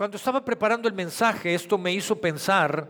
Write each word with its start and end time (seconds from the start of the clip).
Cuando 0.00 0.16
estaba 0.16 0.42
preparando 0.42 0.88
el 0.88 0.94
mensaje, 0.94 1.54
esto 1.54 1.76
me 1.76 1.92
hizo 1.92 2.18
pensar 2.18 2.88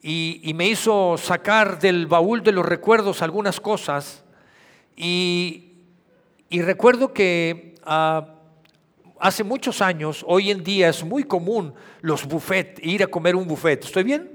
y, 0.00 0.50
me 0.54 0.66
hizo 0.66 1.18
sacar 1.18 1.78
del 1.78 2.06
baúl 2.06 2.42
de 2.42 2.52
los 2.52 2.64
recuerdos 2.64 3.20
algunas 3.20 3.60
cosas. 3.60 4.24
Y, 4.96 5.72
recuerdo 6.50 7.12
que 7.12 7.74
ah, 7.84 8.28
hace 9.20 9.44
muchos 9.44 9.82
años, 9.82 10.24
hoy 10.26 10.50
en 10.50 10.64
día 10.64 10.88
es 10.88 11.04
muy 11.04 11.24
común 11.24 11.74
los 12.00 12.26
buffets, 12.26 12.82
ir 12.82 13.02
a 13.02 13.08
comer 13.08 13.36
un 13.36 13.46
buffet. 13.46 13.84
¿Estoy 13.84 14.02
bien? 14.02 14.30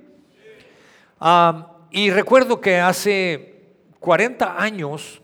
Ah, 1.20 1.78
y 1.90 2.12
recuerdo 2.12 2.62
que 2.62 2.80
hace 2.80 3.74
40 4.00 4.62
años, 4.62 5.20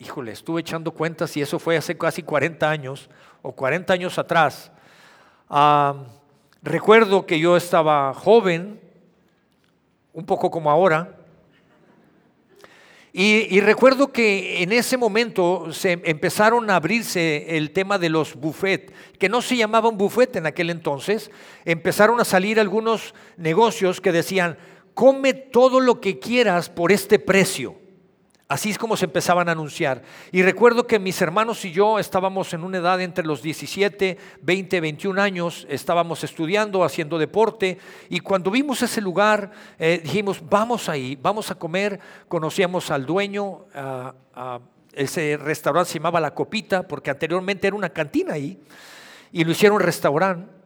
híjole, 0.00 0.32
estuve 0.32 0.62
echando 0.62 0.90
cuentas 0.90 1.36
y 1.36 1.40
eso 1.40 1.60
fue 1.60 1.76
hace 1.76 1.96
casi 1.96 2.24
40 2.24 2.68
años 2.68 3.08
o 3.42 3.52
40 3.52 3.92
años 3.92 4.18
atrás. 4.18 4.72
Ah, 5.52 6.04
recuerdo 6.62 7.26
que 7.26 7.40
yo 7.40 7.56
estaba 7.56 8.14
joven, 8.14 8.80
un 10.12 10.24
poco 10.24 10.48
como 10.48 10.70
ahora, 10.70 11.16
y, 13.12 13.58
recuerdo 13.58 14.12
que 14.12 14.62
en 14.62 14.70
ese 14.70 14.96
momento 14.96 15.72
se 15.72 16.00
empezaron 16.04 16.70
a 16.70 16.76
abrirse 16.76 17.56
el 17.56 17.72
tema 17.72 17.98
de 17.98 18.08
los 18.08 18.36
buffet, 18.36 18.92
que 19.18 19.28
no 19.28 19.42
se 19.42 19.56
llamaba 19.56 19.88
un 19.88 19.98
buffet 19.98 20.36
en 20.36 20.46
aquel 20.46 20.70
entonces, 20.70 21.32
empezaron 21.64 22.20
a 22.20 22.24
salir 22.24 22.60
algunos 22.60 23.12
negocios 23.36 24.00
que 24.00 24.12
decían, 24.12 24.56
come 24.94 25.34
todo 25.34 25.80
lo 25.80 26.00
que 26.00 26.20
quieras 26.20 26.70
por 26.70 26.92
este 26.92 27.18
precio. 27.18 27.74
Así 28.50 28.70
es 28.70 28.78
como 28.78 28.96
se 28.96 29.04
empezaban 29.04 29.48
a 29.48 29.52
anunciar. 29.52 30.02
Y 30.32 30.42
recuerdo 30.42 30.84
que 30.84 30.98
mis 30.98 31.22
hermanos 31.22 31.64
y 31.64 31.70
yo 31.70 32.00
estábamos 32.00 32.52
en 32.52 32.64
una 32.64 32.78
edad 32.78 33.00
entre 33.00 33.24
los 33.24 33.42
17, 33.42 34.18
20, 34.42 34.80
21 34.80 35.22
años, 35.22 35.68
estábamos 35.70 36.24
estudiando, 36.24 36.82
haciendo 36.82 37.16
deporte, 37.16 37.78
y 38.08 38.18
cuando 38.18 38.50
vimos 38.50 38.82
ese 38.82 39.00
lugar, 39.00 39.52
eh, 39.78 40.00
dijimos, 40.02 40.42
vamos 40.50 40.88
ahí, 40.88 41.16
vamos 41.22 41.52
a 41.52 41.54
comer. 41.54 42.00
Conocíamos 42.26 42.90
al 42.90 43.06
dueño, 43.06 43.66
ese 44.94 45.36
restaurante 45.36 45.92
se 45.92 45.98
llamaba 46.00 46.18
La 46.18 46.34
Copita, 46.34 46.82
porque 46.82 47.10
anteriormente 47.10 47.68
era 47.68 47.76
una 47.76 47.90
cantina 47.90 48.34
ahí, 48.34 48.60
y 49.30 49.44
lo 49.44 49.52
hicieron 49.52 49.78
restaurante. 49.78 50.59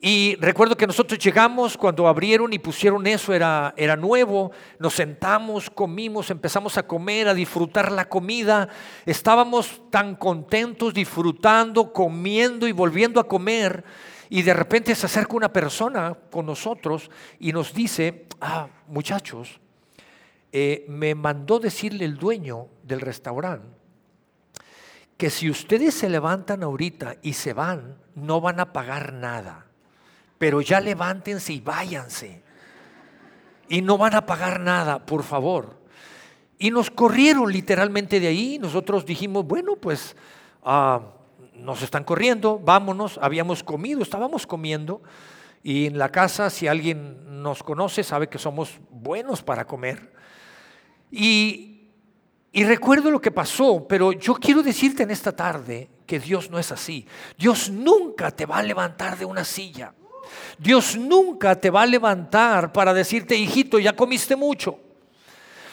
Y 0.00 0.36
recuerdo 0.36 0.76
que 0.76 0.86
nosotros 0.86 1.18
llegamos 1.18 1.76
cuando 1.76 2.06
abrieron 2.06 2.52
y 2.52 2.60
pusieron 2.60 3.04
eso, 3.08 3.34
era, 3.34 3.74
era 3.76 3.96
nuevo, 3.96 4.52
nos 4.78 4.94
sentamos, 4.94 5.68
comimos, 5.70 6.30
empezamos 6.30 6.78
a 6.78 6.86
comer, 6.86 7.26
a 7.26 7.34
disfrutar 7.34 7.90
la 7.90 8.08
comida, 8.08 8.68
estábamos 9.04 9.82
tan 9.90 10.14
contentos 10.14 10.94
disfrutando, 10.94 11.92
comiendo 11.92 12.68
y 12.68 12.72
volviendo 12.72 13.18
a 13.18 13.26
comer, 13.26 13.82
y 14.30 14.42
de 14.42 14.54
repente 14.54 14.94
se 14.94 15.06
acerca 15.06 15.34
una 15.34 15.52
persona 15.52 16.16
con 16.30 16.46
nosotros 16.46 17.10
y 17.40 17.52
nos 17.52 17.74
dice, 17.74 18.26
ah, 18.40 18.68
muchachos, 18.86 19.58
eh, 20.52 20.84
me 20.88 21.16
mandó 21.16 21.58
decirle 21.58 22.04
el 22.04 22.16
dueño 22.16 22.68
del 22.84 23.00
restaurante 23.00 23.76
que 25.16 25.30
si 25.30 25.50
ustedes 25.50 25.94
se 25.94 26.08
levantan 26.08 26.62
ahorita 26.62 27.16
y 27.22 27.32
se 27.32 27.52
van, 27.52 27.98
no 28.14 28.40
van 28.40 28.60
a 28.60 28.72
pagar 28.72 29.12
nada 29.12 29.67
pero 30.38 30.60
ya 30.60 30.80
levántense 30.80 31.52
y 31.52 31.60
váyanse. 31.60 32.42
Y 33.68 33.82
no 33.82 33.98
van 33.98 34.14
a 34.14 34.24
pagar 34.24 34.60
nada, 34.60 35.04
por 35.04 35.22
favor. 35.22 35.78
Y 36.58 36.70
nos 36.70 36.90
corrieron 36.90 37.52
literalmente 37.52 38.18
de 38.20 38.28
ahí. 38.28 38.58
Nosotros 38.58 39.04
dijimos, 39.04 39.44
bueno, 39.46 39.76
pues 39.76 40.16
ah, 40.64 41.02
nos 41.54 41.82
están 41.82 42.04
corriendo, 42.04 42.58
vámonos. 42.58 43.18
Habíamos 43.20 43.62
comido, 43.62 44.02
estábamos 44.02 44.46
comiendo. 44.46 45.02
Y 45.62 45.86
en 45.86 45.98
la 45.98 46.08
casa, 46.10 46.50
si 46.50 46.66
alguien 46.66 47.42
nos 47.42 47.62
conoce, 47.62 48.02
sabe 48.02 48.28
que 48.28 48.38
somos 48.38 48.78
buenos 48.90 49.42
para 49.42 49.66
comer. 49.66 50.12
Y, 51.10 51.90
y 52.52 52.64
recuerdo 52.64 53.10
lo 53.10 53.20
que 53.20 53.30
pasó, 53.30 53.86
pero 53.86 54.12
yo 54.12 54.34
quiero 54.34 54.62
decirte 54.62 55.02
en 55.02 55.10
esta 55.10 55.34
tarde 55.34 55.88
que 56.06 56.18
Dios 56.18 56.50
no 56.50 56.58
es 56.58 56.72
así. 56.72 57.06
Dios 57.36 57.70
nunca 57.70 58.30
te 58.30 58.46
va 58.46 58.58
a 58.58 58.62
levantar 58.62 59.18
de 59.18 59.24
una 59.24 59.44
silla. 59.44 59.92
Dios 60.58 60.96
nunca 60.96 61.54
te 61.58 61.70
va 61.70 61.82
a 61.82 61.86
levantar 61.86 62.72
para 62.72 62.92
decirte, 62.92 63.36
hijito, 63.36 63.78
ya 63.78 63.94
comiste 63.94 64.36
mucho. 64.36 64.78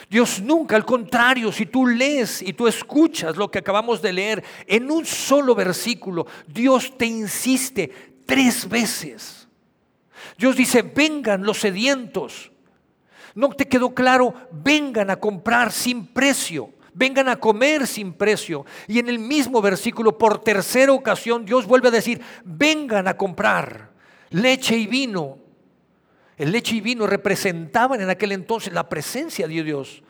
Dios 0.09 0.41
nunca, 0.41 0.75
al 0.75 0.85
contrario, 0.85 1.51
si 1.51 1.65
tú 1.65 1.87
lees 1.87 2.41
y 2.41 2.53
tú 2.53 2.67
escuchas 2.67 3.35
lo 3.35 3.49
que 3.49 3.59
acabamos 3.59 4.01
de 4.01 4.13
leer 4.13 4.43
en 4.67 4.91
un 4.91 5.05
solo 5.05 5.55
versículo, 5.55 6.27
Dios 6.47 6.95
te 6.97 7.05
insiste 7.05 7.91
tres 8.25 8.69
veces. 8.69 9.47
Dios 10.37 10.55
dice, 10.55 10.81
vengan 10.83 11.43
los 11.43 11.59
sedientos. 11.59 12.51
¿No 13.33 13.49
te 13.49 13.67
quedó 13.67 13.93
claro? 13.93 14.33
Vengan 14.51 15.09
a 15.09 15.17
comprar 15.17 15.71
sin 15.71 16.07
precio. 16.07 16.69
Vengan 16.93 17.27
a 17.27 17.35
comer 17.35 17.85
sin 17.87 18.13
precio. 18.13 18.65
Y 18.87 18.99
en 18.99 19.09
el 19.09 19.19
mismo 19.19 19.61
versículo, 19.61 20.17
por 20.17 20.41
tercera 20.41 20.93
ocasión, 20.93 21.45
Dios 21.45 21.65
vuelve 21.65 21.89
a 21.89 21.91
decir, 21.91 22.21
vengan 22.43 23.07
a 23.07 23.17
comprar 23.17 23.94
leche 24.29 24.77
y 24.77 24.87
vino. 24.87 25.39
El 26.37 26.51
leche 26.51 26.75
y 26.75 26.81
vino 26.81 27.07
representaban 27.07 28.01
en 28.01 28.09
aquel 28.09 28.33
entonces 28.33 28.73
la 28.73 28.89
presencia 28.89 29.47
de 29.47 29.63
Dios, 29.63 30.03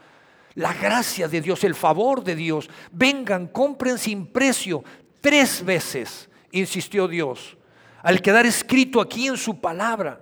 la 0.56 0.74
gracia 0.74 1.28
de 1.28 1.42
Dios, 1.42 1.64
el 1.64 1.76
favor 1.76 2.24
de 2.24 2.36
Dios. 2.36 2.70
Vengan, 2.92 3.48
compren 3.48 3.98
sin 3.98 4.28
precio. 4.28 4.84
Tres 5.22 5.64
veces 5.64 6.30
insistió 6.52 7.08
Dios, 7.08 7.58
al 8.02 8.22
quedar 8.22 8.46
escrito 8.46 9.02
aquí 9.02 9.28
en 9.28 9.38
su 9.38 9.60
palabra. 9.60 10.22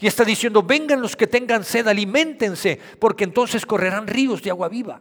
Y 0.00 0.06
está 0.06 0.24
diciendo, 0.24 0.62
vengan 0.62 1.00
los 1.00 1.16
que 1.16 1.26
tengan 1.26 1.64
sed, 1.64 1.88
alimentense, 1.88 2.78
porque 2.98 3.24
entonces 3.24 3.66
correrán 3.66 4.06
ríos 4.06 4.42
de 4.42 4.50
agua 4.50 4.68
viva. 4.68 5.00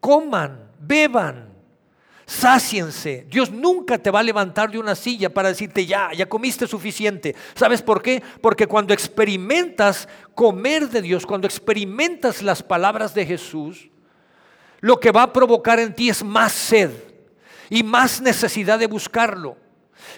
Coman, 0.00 0.70
beban, 0.80 1.51
Sáciense. 2.32 3.26
Dios 3.28 3.50
nunca 3.50 3.98
te 3.98 4.10
va 4.10 4.20
a 4.20 4.22
levantar 4.22 4.70
de 4.70 4.78
una 4.78 4.94
silla 4.94 5.28
para 5.28 5.50
decirte, 5.50 5.84
ya, 5.84 6.10
ya 6.16 6.26
comiste 6.26 6.66
suficiente. 6.66 7.36
¿Sabes 7.54 7.82
por 7.82 8.00
qué? 8.00 8.22
Porque 8.40 8.66
cuando 8.66 8.94
experimentas 8.94 10.08
comer 10.34 10.88
de 10.88 11.02
Dios, 11.02 11.26
cuando 11.26 11.46
experimentas 11.46 12.40
las 12.40 12.62
palabras 12.62 13.12
de 13.12 13.26
Jesús, 13.26 13.90
lo 14.80 14.98
que 14.98 15.12
va 15.12 15.24
a 15.24 15.32
provocar 15.32 15.78
en 15.78 15.94
ti 15.94 16.08
es 16.08 16.24
más 16.24 16.52
sed 16.52 16.90
y 17.68 17.82
más 17.82 18.22
necesidad 18.22 18.78
de 18.78 18.86
buscarlo. 18.86 19.58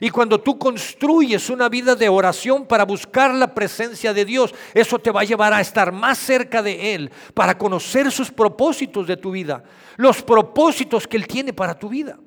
Y 0.00 0.10
cuando 0.10 0.40
tú 0.40 0.58
construyes 0.58 1.50
una 1.50 1.68
vida 1.68 1.94
de 1.94 2.08
oración 2.08 2.66
para 2.66 2.84
buscar 2.84 3.34
la 3.34 3.54
presencia 3.54 4.12
de 4.12 4.24
Dios, 4.24 4.54
eso 4.74 4.98
te 4.98 5.10
va 5.10 5.20
a 5.20 5.24
llevar 5.24 5.52
a 5.52 5.60
estar 5.60 5.92
más 5.92 6.18
cerca 6.18 6.62
de 6.62 6.94
Él, 6.94 7.10
para 7.34 7.56
conocer 7.56 8.10
sus 8.10 8.30
propósitos 8.30 9.06
de 9.06 9.16
tu 9.16 9.30
vida, 9.30 9.62
los 9.96 10.22
propósitos 10.22 11.06
que 11.06 11.16
Él 11.16 11.26
tiene 11.26 11.52
para 11.52 11.78
tu 11.78 11.88
vida. 11.88 12.18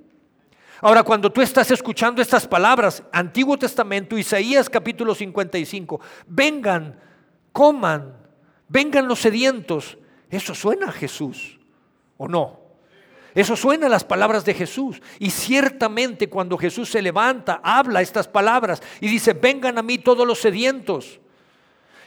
Ahora, 0.81 1.03
cuando 1.03 1.31
tú 1.31 1.41
estás 1.41 1.72
escuchando 1.72 2.22
estas 2.22 2.47
palabras, 2.47 3.03
Antiguo 3.12 3.57
Testamento, 3.57 4.18
Isaías 4.18 4.69
capítulo 4.69 5.16
55, 5.16 6.00
vengan, 6.28 7.00
coman, 7.51 8.16
vengan 8.68 9.07
los 9.07 9.19
sedientos, 9.19 9.97
eso 10.29 10.53
suena 10.53 10.89
a 10.89 10.91
Jesús, 10.91 11.59
¿o 12.18 12.28
no? 12.28 12.67
Eso 13.38 13.56
suena 13.56 13.86
a 13.86 13.90
las 13.90 14.03
palabras 14.03 14.44
de 14.46 14.56
Jesús. 14.56 15.00
Y 15.20 15.30
ciertamente 15.30 16.28
cuando 16.28 16.58
Jesús 16.58 16.90
se 16.90 17.03
levanta, 17.03 17.62
habla 17.64 18.02
estas 18.02 18.28
palabras 18.28 18.81
y 19.00 19.08
dice, 19.08 19.34
vengan 19.34 19.78
a 19.78 19.84
mí 19.84 20.00
todos 20.00 20.25
los 20.25 20.42
sedientos. 20.42 21.20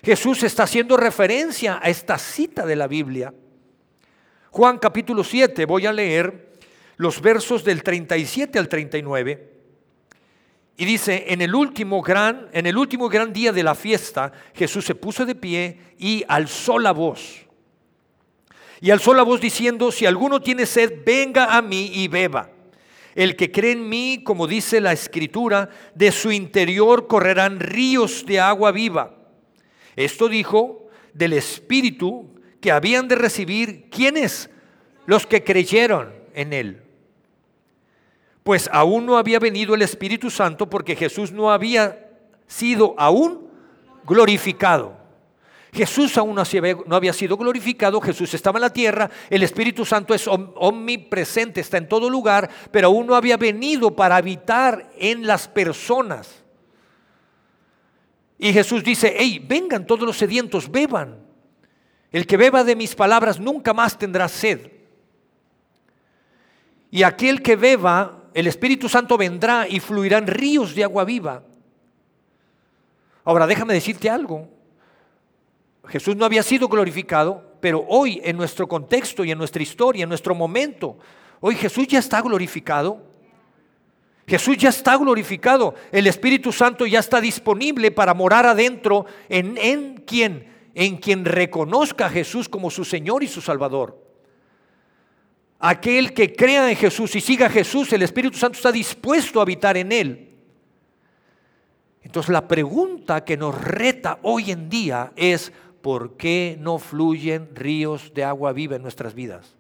Jesús 0.02 0.42
está 0.42 0.64
haciendo 0.64 0.96
referencia 0.96 1.78
a 1.80 1.88
esta 1.88 2.18
cita 2.18 2.66
de 2.66 2.74
la 2.74 2.88
Biblia. 2.88 3.32
Juan 4.50 4.78
capítulo 4.78 5.22
7, 5.22 5.66
voy 5.66 5.86
a 5.86 5.92
leer 5.92 6.50
los 6.96 7.22
versos 7.22 7.62
del 7.62 7.84
37 7.84 8.58
al 8.58 8.68
39. 8.68 9.52
Y 10.78 10.84
dice, 10.84 11.26
en 11.28 11.42
el 11.42 11.54
último 11.54 12.02
gran, 12.02 12.48
en 12.52 12.66
el 12.66 12.76
último 12.76 13.08
gran 13.08 13.32
día 13.32 13.53
de 13.53 13.62
la 13.62 13.77
fiesta, 13.77 14.32
Jesús 14.53 14.84
se 14.84 14.97
puso 14.97 15.24
de 15.24 15.36
pie 15.36 15.78
y 15.97 16.24
alzó 16.27 16.80
la 16.80 16.91
voz 16.91 17.47
y 18.80 18.91
alzó 18.91 19.12
la 19.12 19.22
voz 19.22 19.41
diciendo, 19.41 19.92
si 19.92 20.06
alguno 20.06 20.41
tiene 20.41 20.66
sed, 20.66 21.03
venga 21.04 21.56
a 21.56 21.62
mí 21.62 21.91
y 21.94 22.09
beba. 22.09 22.50
El 23.15 23.36
que 23.36 23.50
cree 23.50 23.72
en 23.72 23.88
mí, 23.88 24.22
como 24.24 24.47
dice 24.47 24.80
la 24.80 24.92
escritura, 24.92 25.68
de 25.94 26.12
su 26.12 26.32
interior 26.32 27.06
correrán 27.06 27.60
ríos 27.60 28.24
de 28.24 28.41
agua 28.41 28.72
viva. 28.72 29.16
Esto 29.97 30.28
dijo 30.28 30.86
del 31.12 31.32
Espíritu 31.32 32.30
que 32.60 32.71
habían 32.72 33.09
de 33.09 33.16
recibir 33.16 33.91
quienes, 33.91 34.48
los 35.06 35.27
que 35.27 35.42
creyeron 35.42 36.15
en 36.34 36.53
él. 36.53 36.82
Pues 38.42 38.71
aún 38.72 39.04
no 39.06 39.18
había 39.18 39.38
venido 39.38 39.74
el 39.74 39.82
Espíritu 39.82 40.30
Santo 40.30 40.71
porque 40.71 40.97
Jesús 40.97 41.32
no 41.32 41.50
había 41.50 42.09
sido 42.47 42.94
aún 42.97 43.48
glorificado. 44.06 44.99
Jesús 45.72 46.16
aún 46.18 46.34
no 46.34 46.96
había 46.96 47.12
sido 47.12 47.36
glorificado, 47.36 48.00
Jesús 48.00 48.34
estaba 48.34 48.58
en 48.58 48.62
la 48.62 48.72
tierra, 48.72 49.08
el 49.28 49.42
Espíritu 49.42 49.84
Santo 49.84 50.14
es 50.14 50.26
omnipresente, 50.26 51.60
está 51.60 51.78
en 51.78 51.88
todo 51.88 52.10
lugar, 52.10 52.50
pero 52.72 52.88
aún 52.88 53.06
no 53.06 53.14
había 53.14 53.36
venido 53.36 53.94
para 53.94 54.16
habitar 54.16 54.90
en 54.98 55.26
las 55.26 55.46
personas. 55.46 56.42
Y 58.38 58.52
Jesús 58.52 58.82
dice, 58.82 59.14
hey, 59.16 59.44
vengan 59.46 59.86
todos 59.86 60.02
los 60.02 60.16
sedientos, 60.16 60.70
beban. 60.70 61.18
El 62.10 62.26
que 62.26 62.36
beba 62.36 62.64
de 62.64 62.74
mis 62.74 62.94
palabras 62.94 63.38
nunca 63.38 63.72
más 63.72 63.96
tendrá 63.96 64.28
sed. 64.28 64.72
Y 66.90 67.04
aquel 67.04 67.42
que 67.42 67.54
beba, 67.54 68.24
el 68.34 68.48
Espíritu 68.48 68.88
Santo 68.88 69.16
vendrá 69.16 69.68
y 69.68 69.78
fluirán 69.78 70.26
ríos 70.26 70.74
de 70.74 70.82
agua 70.82 71.04
viva. 71.04 71.44
Ahora, 73.24 73.46
déjame 73.46 73.74
decirte 73.74 74.10
algo. 74.10 74.48
Jesús 75.88 76.16
no 76.16 76.24
había 76.24 76.42
sido 76.42 76.68
glorificado, 76.68 77.42
pero 77.60 77.84
hoy 77.88 78.21
en 78.24 78.36
nuestro 78.36 78.68
contexto 78.68 79.24
y 79.24 79.30
en 79.30 79.38
nuestra 79.38 79.62
historia, 79.62 80.03
en 80.03 80.09
nuestro 80.09 80.34
momento, 80.34 80.98
hoy 81.41 81.54
Jesús 81.54 81.86
ya 81.88 81.98
está 81.98 82.21
glorificado. 82.21 83.03
Jesús 84.27 84.56
ya 84.56 84.68
está 84.68 84.97
glorificado. 84.97 85.74
El 85.91 86.06
Espíritu 86.06 86.53
Santo 86.53 86.86
ya 86.86 87.00
está 87.00 87.21
disponible 87.21 87.91
para 87.91 88.15
morar 88.15 88.47
adentro 88.47 89.06
en, 89.28 89.59
en 89.59 89.97
quien, 90.06 90.71
en 90.74 90.98
quien 90.98 91.24
reconozca 91.24 92.06
a 92.06 92.10
Jesús 92.10 92.48
como 92.48 92.71
su 92.71 92.84
Señor 92.84 93.24
y 93.24 93.28
su 93.28 93.41
Salvador. 93.41 94.10
Aquel 95.59 96.15
que 96.15 96.32
crea 96.32 96.71
en 96.71 96.77
Jesús 96.77 97.15
y 97.16 97.21
siga 97.21 97.47
a 97.47 97.50
Jesús, 97.50 97.92
el 97.92 98.03
Espíritu 98.03 98.38
Santo 98.38 98.56
está 98.56 98.72
dispuesto 98.72 99.41
a 99.41 99.42
habitar 99.42 99.77
en 99.77 99.92
él. 99.92 100.30
Entonces 102.03 102.30
la 102.30 102.48
pregunta 102.48 103.24
que 103.24 103.36
nos 103.36 103.60
reta 103.60 104.21
hoy 104.22 104.50
en 104.50 104.71
día 104.71 105.12
es, 105.16 105.53
¿por 105.82 106.16
qué 106.16 106.56
no 106.60 106.78
fluyen 106.78 107.54
ríos 107.54 108.12
de 108.15 108.24
agua 108.24 108.53
viva 108.53 108.77
en 108.77 108.82
nuestras 108.82 109.15
vidas? 109.15 109.56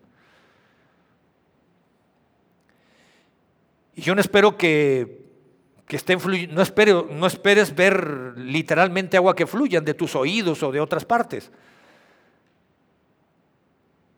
Y 3.94 4.02
yo 4.02 4.14
no 4.14 4.20
espero 4.20 4.56
que, 4.56 5.26
estén 5.88 6.20
fluyendo, 6.20 6.54
no, 6.54 6.62
espero, 6.62 7.08
no 7.10 7.26
esperes 7.26 7.74
ver 7.74 8.34
literalmente 8.36 9.16
agua 9.16 9.34
que 9.34 9.46
fluyan 9.46 9.84
de 9.84 9.94
tus 9.94 10.14
oídos 10.14 10.62
o 10.62 10.70
de 10.70 10.80
otras 10.80 11.04
partes. 11.04 11.50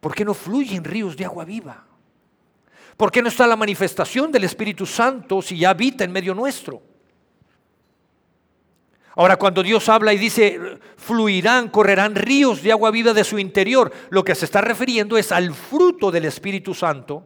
¿Por 0.01 0.15
qué 0.15 0.25
no 0.25 0.35
fluyen 0.35 0.85
ríos 0.85 1.17
de 1.17 1.25
agua 1.25 1.45
viva? 1.45 1.87
¿Por 2.97 3.11
qué 3.11 3.23
no 3.23 3.29
está 3.29 3.47
la 3.47 3.57
manifestación 3.57 4.31
del 4.31 4.45
Espíritu 4.45 4.85
Santo 4.85 5.41
si 5.41 5.59
ya 5.59 5.71
habita 5.71 6.05
en 6.05 6.13
medio 6.13 6.35
nuestro? 6.35 6.92
Ahora, 9.15 9.37
cuando 9.37 9.63
Dios 9.63 9.89
habla 9.89 10.15
y 10.15 10.19
dice, 10.19 10.59
fluirán, 10.97 11.69
correrán 11.69 12.15
ríos 12.15 12.63
de 12.63 12.73
agua 12.73 12.91
viva 12.91 13.13
de 13.13 13.25
su 13.25 13.39
interior, 13.39 13.93
lo 14.09 14.25
que 14.25 14.35
se 14.35 14.47
está 14.47 14.63
refiriendo 14.63 15.19
es 15.19 15.33
al 15.33 15.53
fruto 15.53 16.11
del 16.11 16.25
Espíritu 16.25 16.73
Santo. 16.73 17.25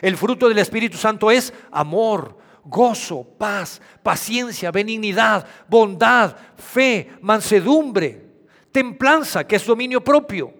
El 0.00 0.16
fruto 0.16 0.48
del 0.48 0.58
Espíritu 0.58 0.96
Santo 0.96 1.30
es 1.30 1.52
amor, 1.70 2.38
gozo, 2.64 3.24
paz, 3.38 3.82
paciencia, 4.02 4.70
benignidad, 4.70 5.46
bondad, 5.68 6.34
fe, 6.56 7.12
mansedumbre, 7.20 8.24
templanza, 8.72 9.46
que 9.46 9.56
es 9.56 9.66
dominio 9.66 10.02
propio. 10.02 10.54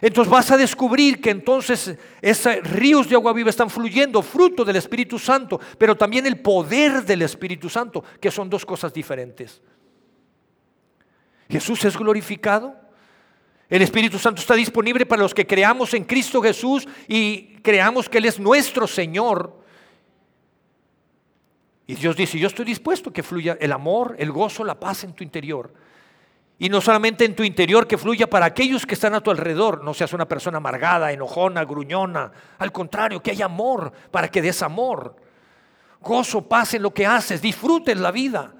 Entonces 0.00 0.30
vas 0.30 0.50
a 0.50 0.56
descubrir 0.56 1.20
que 1.20 1.30
entonces 1.30 1.96
esos 2.20 2.56
ríos 2.62 3.08
de 3.08 3.16
agua 3.16 3.32
viva 3.32 3.50
están 3.50 3.70
fluyendo, 3.70 4.22
fruto 4.22 4.64
del 4.64 4.76
Espíritu 4.76 5.18
Santo, 5.18 5.60
pero 5.76 5.96
también 5.96 6.26
el 6.26 6.40
poder 6.40 7.04
del 7.04 7.22
Espíritu 7.22 7.68
Santo, 7.68 8.04
que 8.20 8.30
son 8.30 8.48
dos 8.48 8.64
cosas 8.64 8.92
diferentes. 8.92 9.60
Jesús 11.48 11.84
es 11.84 11.96
glorificado. 11.96 12.76
El 13.68 13.82
Espíritu 13.82 14.18
Santo 14.18 14.40
está 14.40 14.54
disponible 14.54 15.06
para 15.06 15.22
los 15.22 15.34
que 15.34 15.46
creamos 15.46 15.92
en 15.94 16.04
Cristo 16.04 16.40
Jesús 16.40 16.86
y 17.06 17.56
creamos 17.62 18.08
que 18.08 18.18
Él 18.18 18.26
es 18.26 18.38
nuestro 18.38 18.86
Señor. 18.86 19.58
Y 21.86 21.94
Dios 21.94 22.16
dice, 22.16 22.38
yo 22.38 22.48
estoy 22.48 22.64
dispuesto 22.64 23.12
que 23.12 23.22
fluya 23.22 23.56
el 23.60 23.72
amor, 23.72 24.16
el 24.18 24.30
gozo, 24.30 24.64
la 24.64 24.78
paz 24.78 25.04
en 25.04 25.14
tu 25.14 25.24
interior. 25.24 25.72
Y 26.58 26.68
no 26.68 26.80
solamente 26.80 27.24
en 27.24 27.36
tu 27.36 27.44
interior, 27.44 27.86
que 27.86 27.96
fluya 27.96 28.28
para 28.28 28.46
aquellos 28.46 28.84
que 28.84 28.94
están 28.94 29.14
a 29.14 29.20
tu 29.20 29.30
alrededor. 29.30 29.84
No 29.84 29.94
seas 29.94 30.12
una 30.12 30.26
persona 30.26 30.58
amargada, 30.58 31.12
enojona, 31.12 31.64
gruñona. 31.64 32.32
Al 32.58 32.72
contrario, 32.72 33.22
que 33.22 33.30
haya 33.30 33.46
amor 33.46 33.92
para 34.10 34.28
que 34.28 34.42
des 34.42 34.62
amor. 34.62 35.16
Gozo, 36.00 36.48
paz 36.48 36.74
en 36.74 36.82
lo 36.82 36.92
que 36.92 37.06
haces, 37.06 37.40
disfrutes 37.40 37.98
la 37.98 38.10
vida 38.10 38.54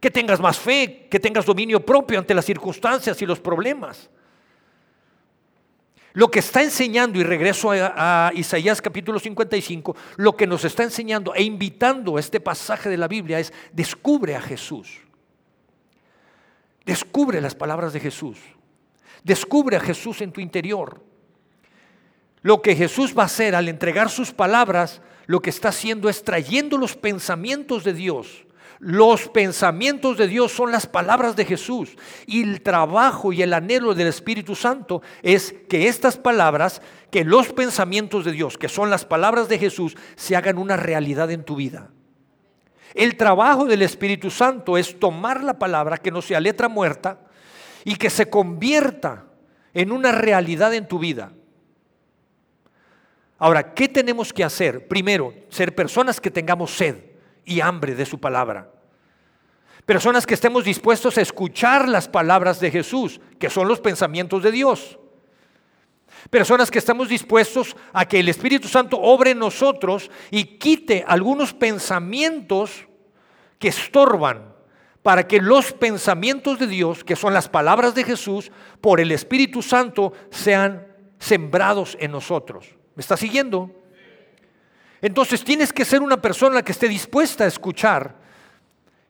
que 0.00 0.10
tengas 0.10 0.40
más 0.40 0.58
fe, 0.58 1.06
que 1.10 1.20
tengas 1.20 1.44
dominio 1.44 1.84
propio 1.84 2.18
ante 2.18 2.34
las 2.34 2.46
circunstancias 2.46 3.20
y 3.20 3.26
los 3.26 3.38
problemas. 3.38 4.08
Lo 6.14 6.30
que 6.30 6.40
está 6.40 6.62
enseñando, 6.62 7.20
y 7.20 7.22
regreso 7.22 7.70
a, 7.70 8.32
Isaías 8.34 8.82
capítulo 8.82 9.20
55, 9.20 9.94
lo 10.16 10.34
que 10.36 10.46
nos 10.46 10.64
está 10.64 10.82
enseñando 10.82 11.34
e 11.34 11.42
invitando 11.42 12.16
a 12.16 12.20
este 12.20 12.40
pasaje 12.40 12.88
de 12.88 12.96
la 12.96 13.06
Biblia 13.06 13.38
es, 13.38 13.52
descubre 13.72 14.34
a 14.34 14.40
Jesús. 14.40 15.02
Descubre 16.84 17.40
las 17.40 17.54
palabras 17.54 17.92
de 17.92 18.00
Jesús. 18.00 18.38
Descubre 19.22 19.76
a 19.76 19.80
Jesús 19.80 20.22
en 20.22 20.32
tu 20.32 20.40
interior. 20.40 21.04
Lo 22.42 22.62
que 22.62 22.74
Jesús 22.74 23.14
va 23.16 23.24
a 23.24 23.26
hacer 23.26 23.54
al 23.54 23.68
entregar 23.68 24.08
sus 24.08 24.32
palabras, 24.32 25.02
lo 25.26 25.40
que 25.40 25.50
está 25.50 25.68
haciendo 25.68 26.08
es 26.08 26.24
trayendo 26.24 26.78
los 26.78 26.96
pensamientos 26.96 27.84
de 27.84 27.92
Dios 27.92 28.46
los 28.80 29.28
pensamientos 29.28 30.16
de 30.16 30.26
Dios 30.26 30.52
son 30.52 30.72
las 30.72 30.86
palabras 30.86 31.36
de 31.36 31.44
Jesús 31.44 31.96
y 32.26 32.42
el 32.42 32.62
trabajo 32.62 33.30
y 33.30 33.42
el 33.42 33.52
anhelo 33.52 33.94
del 33.94 34.06
Espíritu 34.06 34.56
Santo 34.56 35.02
es 35.22 35.54
que 35.68 35.86
estas 35.86 36.16
palabras, 36.16 36.80
que 37.10 37.22
los 37.22 37.52
pensamientos 37.52 38.24
de 38.24 38.32
Dios, 38.32 38.56
que 38.56 38.70
son 38.70 38.88
las 38.88 39.04
palabras 39.04 39.50
de 39.50 39.58
Jesús, 39.58 39.98
se 40.16 40.34
hagan 40.34 40.56
una 40.56 40.78
realidad 40.78 41.30
en 41.30 41.44
tu 41.44 41.56
vida. 41.56 41.90
El 42.94 43.18
trabajo 43.18 43.66
del 43.66 43.82
Espíritu 43.82 44.30
Santo 44.30 44.78
es 44.78 44.98
tomar 44.98 45.44
la 45.44 45.58
palabra 45.58 45.98
que 45.98 46.10
no 46.10 46.22
sea 46.22 46.40
letra 46.40 46.68
muerta 46.68 47.20
y 47.84 47.96
que 47.96 48.08
se 48.08 48.30
convierta 48.30 49.26
en 49.74 49.92
una 49.92 50.10
realidad 50.10 50.72
en 50.72 50.88
tu 50.88 50.98
vida. 50.98 51.32
Ahora, 53.38 53.74
¿qué 53.74 53.88
tenemos 53.88 54.32
que 54.32 54.42
hacer? 54.42 54.88
Primero, 54.88 55.34
ser 55.50 55.74
personas 55.74 56.18
que 56.18 56.30
tengamos 56.30 56.74
sed 56.74 57.09
y 57.50 57.60
hambre 57.60 57.96
de 57.96 58.06
su 58.06 58.18
palabra. 58.18 58.70
Personas 59.84 60.24
que 60.24 60.34
estemos 60.34 60.64
dispuestos 60.64 61.18
a 61.18 61.20
escuchar 61.20 61.88
las 61.88 62.08
palabras 62.08 62.60
de 62.60 62.70
Jesús, 62.70 63.20
que 63.40 63.50
son 63.50 63.66
los 63.66 63.80
pensamientos 63.80 64.44
de 64.44 64.52
Dios. 64.52 64.98
Personas 66.30 66.70
que 66.70 66.78
estamos 66.78 67.08
dispuestos 67.08 67.76
a 67.92 68.06
que 68.06 68.20
el 68.20 68.28
Espíritu 68.28 68.68
Santo 68.68 69.00
obre 69.00 69.32
en 69.32 69.40
nosotros 69.40 70.12
y 70.30 70.58
quite 70.58 71.04
algunos 71.08 71.52
pensamientos 71.52 72.86
que 73.58 73.68
estorban 73.68 74.54
para 75.02 75.26
que 75.26 75.40
los 75.40 75.72
pensamientos 75.72 76.58
de 76.60 76.68
Dios, 76.68 77.02
que 77.02 77.16
son 77.16 77.34
las 77.34 77.48
palabras 77.48 77.96
de 77.96 78.04
Jesús, 78.04 78.52
por 78.80 79.00
el 79.00 79.10
Espíritu 79.10 79.60
Santo 79.60 80.12
sean 80.30 80.86
sembrados 81.18 81.96
en 81.98 82.12
nosotros. 82.12 82.76
¿Me 82.94 83.00
está 83.00 83.16
siguiendo? 83.16 83.79
Entonces 85.02 85.42
tienes 85.42 85.72
que 85.72 85.84
ser 85.84 86.02
una 86.02 86.20
persona 86.20 86.62
que 86.62 86.72
esté 86.72 86.88
dispuesta 86.88 87.44
a 87.44 87.46
escuchar, 87.46 88.14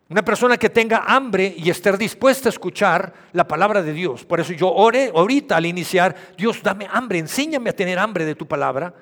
una 0.08 0.24
persona 0.24 0.56
que 0.56 0.70
tenga 0.70 1.04
hambre 1.06 1.54
y 1.56 1.70
esté 1.70 1.96
dispuesta 1.96 2.48
a 2.48 2.50
escuchar 2.50 3.12
la 3.32 3.46
palabra 3.46 3.82
de 3.82 3.92
Dios. 3.92 4.24
Por 4.24 4.40
eso 4.40 4.52
yo 4.52 4.72
oré 4.72 5.12
ahorita 5.14 5.56
al 5.56 5.66
iniciar, 5.66 6.14
Dios 6.36 6.62
dame 6.62 6.88
hambre, 6.90 7.18
enséñame 7.18 7.70
a 7.70 7.76
tener 7.76 7.98
hambre 7.98 8.24
de 8.24 8.34
tu 8.34 8.46
palabra. 8.46 8.92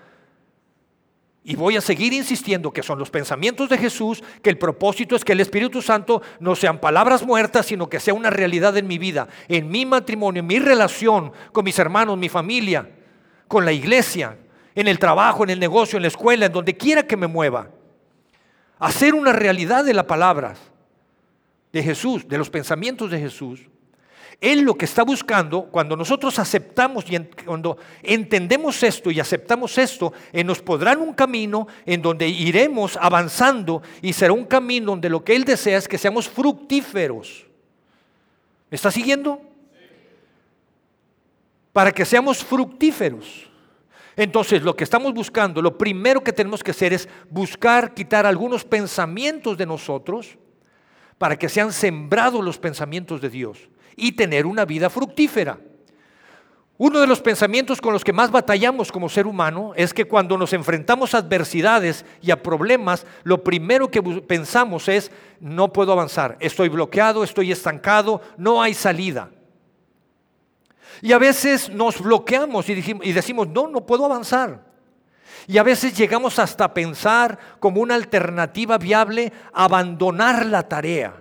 Y 1.45 1.57
voy 1.57 1.77
a 1.79 1.81
seguir 1.81 2.13
insistiendo 2.13 2.71
que 2.71 2.83
son 2.83 2.99
los 2.99 3.09
pensamientos 3.09 3.71
de 3.71 3.79
Jesús, 3.79 4.23
que 4.43 4.51
el 4.51 4.59
propósito 4.59 5.17
es 5.17 5.25
que 5.25 5.33
el 5.33 5.41
Espíritu 5.41 5.81
Santo 5.81 6.21
no 6.41 6.55
sean 6.55 6.79
palabras 6.79 7.25
muertas, 7.25 7.65
sino 7.65 7.89
que 7.89 8.01
sea 8.01 8.13
una 8.13 8.29
realidad 8.29 8.77
en 8.77 8.87
mi 8.87 8.99
vida, 8.99 9.29
en 9.49 9.71
mi 9.71 9.87
matrimonio, 9.87 10.41
en 10.41 10.47
mi 10.47 10.59
relación 10.59 11.33
con 11.53 11.65
mis 11.65 11.79
hermanos, 11.79 12.19
mi 12.19 12.29
familia, 12.29 12.91
con 13.47 13.65
la 13.65 13.73
iglesia, 13.73 14.37
en 14.81 14.87
el 14.87 15.01
trabajo, 15.01 15.43
en 15.43 15.51
el 15.51 15.59
negocio, 15.59 15.97
en 15.97 16.03
la 16.03 16.09
escuela, 16.09 16.47
en 16.47 16.53
donde 16.53 16.77
quiera 16.77 17.03
que 17.03 17.17
me 17.17 17.27
mueva. 17.27 17.69
Hacer 18.79 19.13
una 19.13 19.33
realidad 19.33 19.85
de 19.85 19.93
las 19.93 20.05
palabras 20.05 20.61
de 21.73 21.83
Jesús, 21.83 22.29
de 22.29 22.39
los 22.39 22.49
pensamientos 22.49 23.11
de 23.11 23.19
Jesús. 23.19 23.63
Él 24.41 24.61
lo 24.61 24.77
que 24.79 24.85
está 24.85 25.03
buscando, 25.03 25.65
cuando 25.65 25.97
nosotros 25.97 26.39
aceptamos 26.39 27.05
y 27.11 27.19
cuando 27.45 27.77
entendemos 28.05 28.81
esto 28.85 29.11
y 29.11 29.19
aceptamos 29.19 29.77
esto, 29.79 30.13
Él 30.33 30.47
nos 30.47 30.63
podrá 30.63 30.97
un 30.97 31.13
camino 31.13 31.67
en 31.85 32.01
donde 32.01 32.29
iremos 32.29 32.97
avanzando 33.01 33.83
y 34.01 34.13
será 34.13 34.33
un 34.33 34.45
camino 34.45 34.93
donde 34.93 35.11
lo 35.11 35.25
que 35.25 35.35
Él 35.35 35.43
desea 35.43 35.79
es 35.79 35.89
que 35.89 35.99
seamos 35.99 36.29
fructíferos. 36.29 37.47
¿Me 38.71 38.77
está 38.77 38.93
siguiendo? 38.93 39.43
Para 41.73 41.91
que 41.91 42.05
seamos 42.05 42.45
fructíferos. 42.45 43.49
Entonces, 44.19 44.65
lo 44.65 44.75
que 44.75 44.83
estamos 44.83 45.15
buscando, 45.15 45.63
lo 45.63 45.79
primero 45.79 46.25
que 46.25 46.33
tenemos 46.33 46.65
que 46.65 46.73
hacer 46.73 46.93
es 46.93 47.09
buscar 47.31 47.95
quitar 47.95 48.27
algunos 48.27 48.65
pensamientos 48.65 49.57
de 49.57 49.65
nosotros 49.65 50.37
para 51.19 51.39
que 51.39 51.49
sean 51.49 51.73
sembrados 51.73 52.45
los 52.45 52.59
pensamientos 52.59 53.21
de 53.21 53.31
Dios 53.31 53.69
y 53.95 54.11
tener 54.11 54.45
una 54.45 54.65
vida 54.65 54.91
fructífera. 54.91 55.61
Uno 56.79 57.01
de 57.01 57.07
los 57.07 57.21
pensamientos 57.21 57.81
con 57.81 57.93
los 57.93 58.03
que 58.03 58.13
más 58.13 58.33
batallamos 58.33 58.91
como 58.91 59.09
ser 59.09 59.25
humano 59.29 59.73
es 59.77 59.95
que 59.95 60.07
cuando 60.07 60.37
nos 60.37 60.53
enfrentamos 60.53 61.15
a 61.15 61.19
adversidades 61.19 62.05
y 62.21 62.33
a 62.33 62.43
problemas, 62.43 63.07
lo 63.23 63.45
primero 63.45 63.89
que 63.89 64.03
pensamos 64.03 64.89
es, 64.89 65.13
no 65.39 65.73
puedo 65.73 65.93
avanzar, 65.93 66.37
estoy 66.41 66.69
bloqueado, 66.69 67.23
estoy 67.23 67.53
estancado, 67.53 68.21
no 68.37 68.61
hay 68.61 68.75
salida. 68.75 69.31
Y 71.03 71.13
a 71.13 71.19
veces 71.19 71.71
nos 71.71 72.01
bloqueamos 72.01 72.69
y 72.69 73.13
decimos, 73.13 73.49
no, 73.49 73.69
no 73.69 73.87
puedo 73.87 74.05
avanzar. 74.05 74.69
Y 75.47 75.57
a 75.59 75.63
veces 75.63 75.97
llegamos 75.97 76.39
hasta 76.39 76.75
pensar 76.75 77.39
como 77.59 77.81
una 77.81 77.95
alternativa 77.95 78.77
viable 78.77 79.33
abandonar 79.53 80.45
la 80.47 80.69
tarea. 80.69 81.15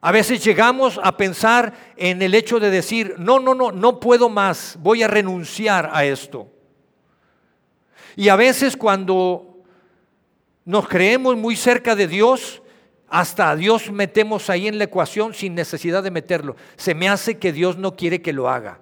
A 0.00 0.12
veces 0.12 0.44
llegamos 0.44 1.00
a 1.02 1.16
pensar 1.16 1.72
en 1.96 2.22
el 2.22 2.34
hecho 2.34 2.58
de 2.60 2.70
decir, 2.70 3.14
no, 3.18 3.38
no, 3.38 3.54
no, 3.54 3.70
no 3.70 4.00
puedo 4.00 4.28
más, 4.28 4.76
voy 4.80 5.02
a 5.02 5.08
renunciar 5.08 5.90
a 5.92 6.04
esto. 6.04 6.48
Y 8.16 8.28
a 8.28 8.36
veces 8.36 8.76
cuando 8.76 9.62
nos 10.64 10.88
creemos 10.88 11.36
muy 11.36 11.56
cerca 11.56 11.94
de 11.94 12.08
Dios, 12.08 12.62
hasta 13.12 13.50
a 13.50 13.56
Dios 13.56 13.92
metemos 13.92 14.48
ahí 14.48 14.66
en 14.66 14.78
la 14.78 14.84
ecuación 14.84 15.34
sin 15.34 15.54
necesidad 15.54 16.02
de 16.02 16.10
meterlo. 16.10 16.56
Se 16.76 16.94
me 16.94 17.10
hace 17.10 17.36
que 17.36 17.52
Dios 17.52 17.76
no 17.76 17.94
quiere 17.94 18.22
que 18.22 18.32
lo 18.32 18.48
haga. 18.48 18.80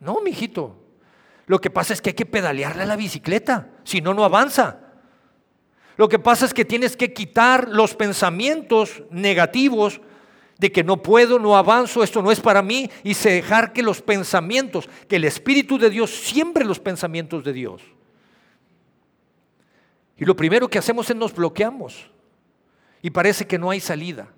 No, 0.00 0.20
mijito. 0.20 0.76
Lo 1.46 1.60
que 1.60 1.70
pasa 1.70 1.92
es 1.92 2.02
que 2.02 2.10
hay 2.10 2.14
que 2.14 2.26
pedalearle 2.26 2.82
a 2.82 2.86
la 2.86 2.96
bicicleta, 2.96 3.68
si 3.84 4.00
no, 4.00 4.14
no 4.14 4.24
avanza. 4.24 4.80
Lo 5.96 6.08
que 6.08 6.18
pasa 6.18 6.44
es 6.44 6.52
que 6.52 6.64
tienes 6.64 6.96
que 6.96 7.12
quitar 7.12 7.68
los 7.68 7.94
pensamientos 7.94 9.04
negativos 9.12 10.00
de 10.58 10.72
que 10.72 10.82
no 10.82 11.00
puedo, 11.00 11.38
no 11.38 11.56
avanzo, 11.56 12.02
esto 12.02 12.20
no 12.20 12.32
es 12.32 12.40
para 12.40 12.62
mí, 12.62 12.90
y 13.04 13.14
se 13.14 13.30
dejar 13.30 13.72
que 13.72 13.84
los 13.84 14.02
pensamientos, 14.02 14.88
que 15.08 15.16
el 15.16 15.24
Espíritu 15.24 15.78
de 15.78 15.90
Dios 15.90 16.10
siembre 16.10 16.64
los 16.64 16.80
pensamientos 16.80 17.44
de 17.44 17.52
Dios. 17.52 17.80
Y 20.16 20.24
lo 20.24 20.34
primero 20.34 20.66
que 20.66 20.80
hacemos 20.80 21.08
es 21.08 21.14
nos 21.14 21.32
bloqueamos 21.32 22.10
y 23.02 23.10
parece 23.10 23.46
que 23.46 23.58
no 23.58 23.70
hay 23.70 23.80
salida. 23.80 24.28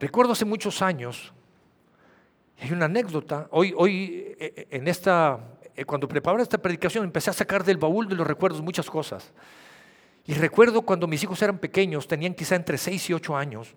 Recuerdo 0.00 0.32
hace 0.32 0.44
muchos 0.44 0.80
años, 0.82 1.32
hay 2.60 2.72
una 2.72 2.86
anécdota, 2.86 3.48
hoy, 3.50 3.74
hoy 3.76 4.34
eh, 4.38 4.54
eh, 4.56 4.66
en 4.70 4.88
esta, 4.88 5.38
eh, 5.74 5.84
cuando 5.84 6.08
preparaba 6.08 6.42
esta 6.42 6.58
predicación 6.58 7.04
empecé 7.04 7.30
a 7.30 7.32
sacar 7.32 7.64
del 7.64 7.76
baúl 7.76 8.08
de 8.08 8.14
los 8.14 8.26
recuerdos 8.26 8.62
muchas 8.62 8.90
cosas. 8.90 9.32
Y 10.24 10.34
recuerdo 10.34 10.82
cuando 10.82 11.06
mis 11.06 11.22
hijos 11.22 11.40
eran 11.42 11.58
pequeños, 11.58 12.06
tenían 12.06 12.34
quizá 12.34 12.54
entre 12.54 12.76
6 12.78 13.10
y 13.10 13.14
8 13.14 13.36
años. 13.36 13.74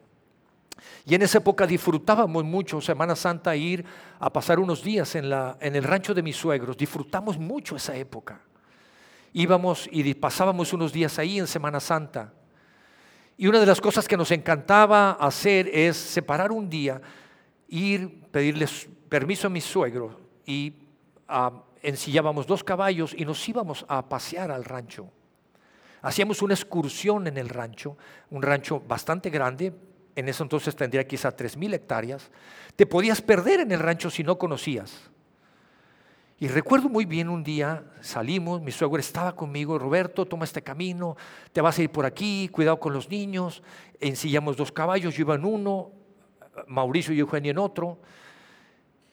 Y 1.05 1.15
en 1.15 1.21
esa 1.21 1.37
época 1.37 1.65
disfrutábamos 1.65 2.43
mucho, 2.43 2.81
Semana 2.81 3.15
Santa, 3.15 3.55
ir 3.55 3.85
a 4.19 4.31
pasar 4.31 4.59
unos 4.59 4.83
días 4.83 5.15
en, 5.15 5.29
la, 5.29 5.57
en 5.61 5.75
el 5.75 5.83
rancho 5.83 6.13
de 6.13 6.23
mis 6.23 6.35
suegros. 6.35 6.75
Disfrutamos 6.77 7.37
mucho 7.37 7.75
esa 7.75 7.95
época. 7.95 8.41
Íbamos 9.33 9.87
y 9.91 10.13
pasábamos 10.13 10.73
unos 10.73 10.91
días 10.91 11.17
ahí 11.19 11.39
en 11.39 11.47
Semana 11.47 11.79
Santa. 11.79 12.33
Y 13.37 13.47
una 13.47 13.59
de 13.59 13.65
las 13.65 13.81
cosas 13.81 14.07
que 14.07 14.17
nos 14.17 14.31
encantaba 14.31 15.11
hacer 15.11 15.69
es 15.73 15.97
separar 15.97 16.51
un 16.51 16.69
día, 16.69 17.01
ir, 17.67 18.23
pedirles 18.31 18.89
permiso 19.09 19.47
a 19.47 19.49
mis 19.49 19.63
suegros 19.63 20.15
y 20.45 20.73
uh, 21.29 21.59
ensillábamos 21.81 22.45
dos 22.45 22.63
caballos 22.63 23.13
y 23.17 23.25
nos 23.25 23.47
íbamos 23.47 23.85
a 23.87 24.07
pasear 24.07 24.51
al 24.51 24.63
rancho. 24.63 25.09
Hacíamos 26.01 26.41
una 26.41 26.53
excursión 26.53 27.27
en 27.27 27.37
el 27.37 27.49
rancho, 27.49 27.97
un 28.29 28.41
rancho 28.41 28.81
bastante 28.87 29.29
grande, 29.29 29.73
en 30.15 30.29
eso 30.29 30.43
entonces 30.43 30.75
tendría 30.75 31.07
quizá 31.07 31.35
3.000 31.35 31.73
hectáreas. 31.73 32.31
Te 32.75 32.85
podías 32.85 33.21
perder 33.21 33.61
en 33.61 33.71
el 33.71 33.79
rancho 33.79 34.09
si 34.09 34.23
no 34.23 34.37
conocías. 34.37 35.10
Y 36.41 36.47
recuerdo 36.47 36.89
muy 36.89 37.05
bien 37.05 37.29
un 37.29 37.43
día, 37.43 37.83
salimos, 38.01 38.63
mi 38.63 38.71
suegro 38.71 38.97
estaba 38.97 39.35
conmigo, 39.35 39.77
Roberto, 39.77 40.25
toma 40.25 40.45
este 40.45 40.63
camino, 40.63 41.15
te 41.53 41.61
vas 41.61 41.77
a 41.77 41.83
ir 41.83 41.91
por 41.91 42.03
aquí, 42.03 42.49
cuidado 42.51 42.79
con 42.79 42.93
los 42.93 43.07
niños. 43.11 43.61
Ensillamos 43.99 44.57
dos 44.57 44.71
caballos, 44.71 45.13
yo 45.13 45.21
iba 45.21 45.35
en 45.35 45.45
uno, 45.45 45.91
Mauricio 46.65 47.13
y 47.13 47.19
Eugenio 47.19 47.51
en 47.51 47.59
otro. 47.59 47.99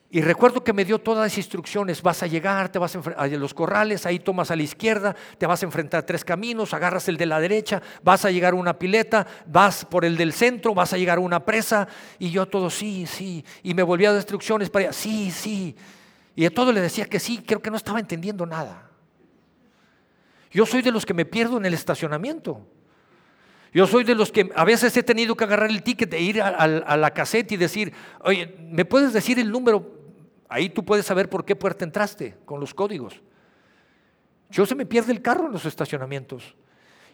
Y 0.09 0.21
recuerdo 0.21 0.63
que 0.63 0.73
me 0.73 0.83
dio 0.83 0.97
todas 0.97 1.25
las 1.25 1.37
instrucciones, 1.37 2.01
vas 2.01 2.23
a 2.23 2.25
llegar, 2.25 2.71
te 2.71 2.79
vas 2.79 2.95
a, 2.95 3.27
los 3.27 3.53
corrales, 3.53 4.07
ahí 4.07 4.17
tomas 4.17 4.49
a 4.49 4.55
la 4.55 4.63
izquierda, 4.63 5.15
te 5.37 5.45
vas 5.45 5.61
a 5.61 5.67
enfrentar 5.67 5.99
a 5.99 6.05
tres 6.07 6.25
caminos, 6.25 6.73
agarras 6.73 7.09
el 7.09 7.17
de 7.17 7.27
la 7.27 7.39
derecha, 7.39 7.79
vas 8.01 8.25
a 8.25 8.31
llegar 8.31 8.53
a 8.53 8.55
una 8.55 8.79
pileta, 8.79 9.27
vas 9.45 9.85
por 9.85 10.03
el 10.03 10.17
del 10.17 10.33
centro, 10.33 10.73
vas 10.73 10.93
a 10.93 10.97
llegar 10.97 11.19
a 11.19 11.21
una 11.21 11.45
presa, 11.45 11.87
y 12.17 12.31
yo 12.31 12.47
todo 12.47 12.71
sí, 12.71 13.05
sí, 13.05 13.45
y 13.61 13.75
me 13.75 13.83
volvía 13.83 14.09
a 14.09 14.13
dar 14.13 14.21
instrucciones 14.21 14.71
para 14.71 14.85
allá, 14.85 14.93
sí, 14.93 15.29
sí, 15.29 15.75
y 16.39 16.45
a 16.45 16.53
todo 16.53 16.71
le 16.71 16.79
decía 16.79 17.03
que 17.03 17.19
sí, 17.19 17.43
creo 17.45 17.61
que 17.61 17.69
no 17.69 17.75
estaba 17.75 17.99
entendiendo 17.99 18.45
nada. 18.45 18.89
Yo 20.49 20.65
soy 20.65 20.81
de 20.81 20.89
los 20.89 21.05
que 21.05 21.13
me 21.13 21.25
pierdo 21.25 21.57
en 21.57 21.65
el 21.65 21.73
estacionamiento. 21.73 22.65
Yo 23.73 23.85
soy 23.85 24.05
de 24.05 24.15
los 24.15 24.31
que 24.31 24.49
a 24.55 24.63
veces 24.63 24.95
he 24.95 25.03
tenido 25.03 25.35
que 25.35 25.43
agarrar 25.43 25.69
el 25.69 25.83
ticket 25.83 26.13
e 26.13 26.21
ir 26.21 26.41
a, 26.41 26.47
a 26.47 26.95
la 26.95 27.11
caseta 27.11 27.55
y 27.55 27.57
decir, 27.57 27.91
oye, 28.21 28.55
¿me 28.71 28.85
puedes 28.85 29.11
decir 29.11 29.37
el 29.37 29.51
número? 29.51 29.99
Ahí 30.47 30.69
tú 30.69 30.85
puedes 30.85 31.05
saber 31.05 31.27
por 31.27 31.43
qué 31.43 31.57
puerta 31.57 31.83
entraste 31.83 32.37
con 32.45 32.61
los 32.61 32.73
códigos. 32.73 33.21
Yo 34.49 34.65
se 34.65 34.75
me 34.75 34.85
pierde 34.85 35.11
el 35.11 35.21
carro 35.21 35.47
en 35.47 35.51
los 35.51 35.65
estacionamientos. 35.65 36.55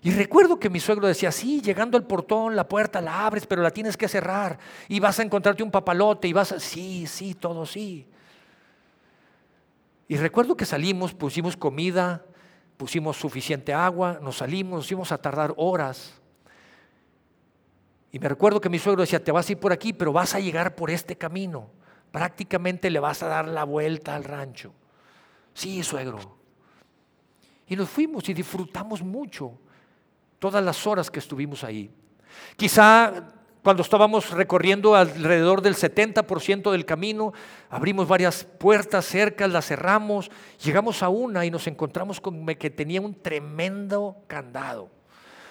Y 0.03 0.11
recuerdo 0.11 0.59
que 0.59 0.69
mi 0.69 0.79
suegro 0.79 1.07
decía, 1.07 1.31
sí, 1.31 1.61
llegando 1.61 1.97
al 1.97 2.05
portón, 2.05 2.55
la 2.55 2.67
puerta 2.67 3.01
la 3.01 3.25
abres, 3.25 3.47
pero 3.47 3.63
la 3.63 3.71
tienes 3.71 3.97
que 3.97 4.07
cerrar. 4.07 4.59
Y 4.87 4.99
vas 4.99 5.17
a 5.17 5.23
encontrarte 5.23 5.63
un 5.63 5.71
papalote 5.71 6.27
y 6.27 6.33
vas 6.33 6.51
a... 6.51 6.59
Sí, 6.59 7.07
sí, 7.07 7.33
todo 7.33 7.65
sí. 7.65 8.05
Y 10.07 10.17
recuerdo 10.17 10.55
que 10.55 10.65
salimos, 10.65 11.13
pusimos 11.13 11.57
comida, 11.57 12.25
pusimos 12.77 13.17
suficiente 13.17 13.73
agua, 13.73 14.19
nos 14.21 14.37
salimos, 14.37 14.79
nos 14.79 14.91
íbamos 14.91 15.11
a 15.11 15.17
tardar 15.17 15.53
horas. 15.57 16.21
Y 18.11 18.19
me 18.19 18.29
recuerdo 18.29 18.61
que 18.61 18.69
mi 18.69 18.79
suegro 18.79 19.01
decía, 19.01 19.23
te 19.23 19.31
vas 19.31 19.49
a 19.49 19.51
ir 19.51 19.59
por 19.59 19.71
aquí, 19.71 19.93
pero 19.93 20.13
vas 20.13 20.35
a 20.35 20.39
llegar 20.39 20.75
por 20.75 20.89
este 20.89 21.17
camino 21.17 21.69
prácticamente 22.15 22.89
le 22.89 23.01
vas 23.01 23.21
a 23.23 23.27
dar 23.27 23.45
la 23.45 23.65
vuelta 23.65 24.15
al 24.15 24.23
rancho. 24.23 24.71
Sí, 25.53 25.83
suegro. 25.83 26.37
Y 27.67 27.75
nos 27.75 27.89
fuimos 27.89 28.29
y 28.29 28.33
disfrutamos 28.33 29.01
mucho 29.01 29.59
todas 30.39 30.63
las 30.63 30.87
horas 30.87 31.11
que 31.11 31.19
estuvimos 31.19 31.65
ahí. 31.65 31.93
Quizá 32.55 33.33
cuando 33.65 33.81
estábamos 33.81 34.29
recorriendo 34.29 34.93
alrededor 34.95 35.61
del 35.61 35.75
70% 35.75 36.71
del 36.71 36.85
camino, 36.85 37.33
abrimos 37.69 38.07
varias 38.07 38.43
puertas 38.43 39.05
cerca, 39.05 39.47
las 39.47 39.65
cerramos, 39.65 40.29
llegamos 40.63 41.01
a 41.01 41.09
una 41.09 41.45
y 41.45 41.49
nos 41.51 41.65
encontramos 41.65 42.21
con 42.21 42.45
que 42.45 42.69
tenía 42.69 43.01
un 43.01 43.15
tremendo 43.15 44.17
candado. 44.27 44.91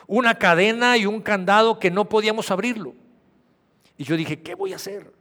Una 0.06 0.36
cadena 0.36 0.96
y 0.96 1.06
un 1.06 1.20
candado 1.20 1.80
que 1.80 1.90
no 1.90 2.08
podíamos 2.08 2.50
abrirlo. 2.52 2.94
Y 3.98 4.04
yo 4.04 4.16
dije, 4.16 4.40
¿qué 4.40 4.54
voy 4.54 4.72
a 4.72 4.76
hacer? 4.76 5.12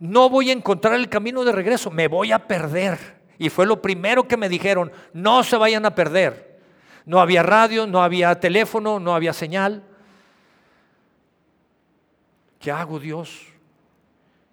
no 0.00 0.30
voy 0.30 0.48
a 0.48 0.54
encontrar 0.54 0.94
el 0.94 1.10
camino 1.10 1.44
de 1.44 1.52
regreso, 1.52 1.90
me 1.90 2.08
voy 2.08 2.32
a 2.32 2.46
perder. 2.46 2.98
Y 3.38 3.50
fue 3.50 3.66
lo 3.66 3.82
primero 3.82 4.26
que 4.26 4.38
me 4.38 4.48
dijeron, 4.48 4.90
no 5.12 5.42
se 5.42 5.56
vayan 5.56 5.84
a 5.84 5.94
perder. 5.94 6.60
No 7.04 7.20
había 7.20 7.42
radio, 7.42 7.86
no 7.86 8.02
había 8.02 8.40
teléfono, 8.40 8.98
no 8.98 9.14
había 9.14 9.34
señal. 9.34 9.82
¿Qué 12.64 12.72
hago 12.72 12.98
Dios? 12.98 13.42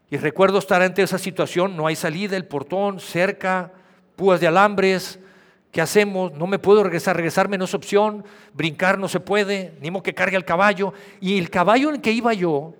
Y 0.09 0.17
recuerdo 0.17 0.59
estar 0.59 0.81
ante 0.81 1.01
esa 1.01 1.17
situación, 1.17 1.77
no 1.77 1.87
hay 1.87 1.95
salida, 1.95 2.35
el 2.35 2.45
portón 2.45 2.99
cerca, 2.99 3.71
púas 4.17 4.41
de 4.41 4.47
alambres, 4.47 5.17
¿qué 5.71 5.79
hacemos? 5.79 6.33
No 6.33 6.45
me 6.45 6.59
puedo 6.59 6.83
regresar, 6.83 7.15
regresarme 7.15 7.57
no 7.57 7.63
es 7.63 7.73
opción, 7.73 8.25
brincar 8.53 8.99
no 8.99 9.07
se 9.07 9.21
puede, 9.21 9.77
ni 9.79 9.91
modo 9.91 10.03
que 10.03 10.13
cargue 10.13 10.35
el 10.35 10.43
caballo. 10.43 10.91
Y 11.21 11.37
el 11.37 11.49
caballo 11.49 11.87
en 11.87 11.95
el 11.95 12.01
que 12.01 12.11
iba 12.11 12.33
yo 12.33 12.73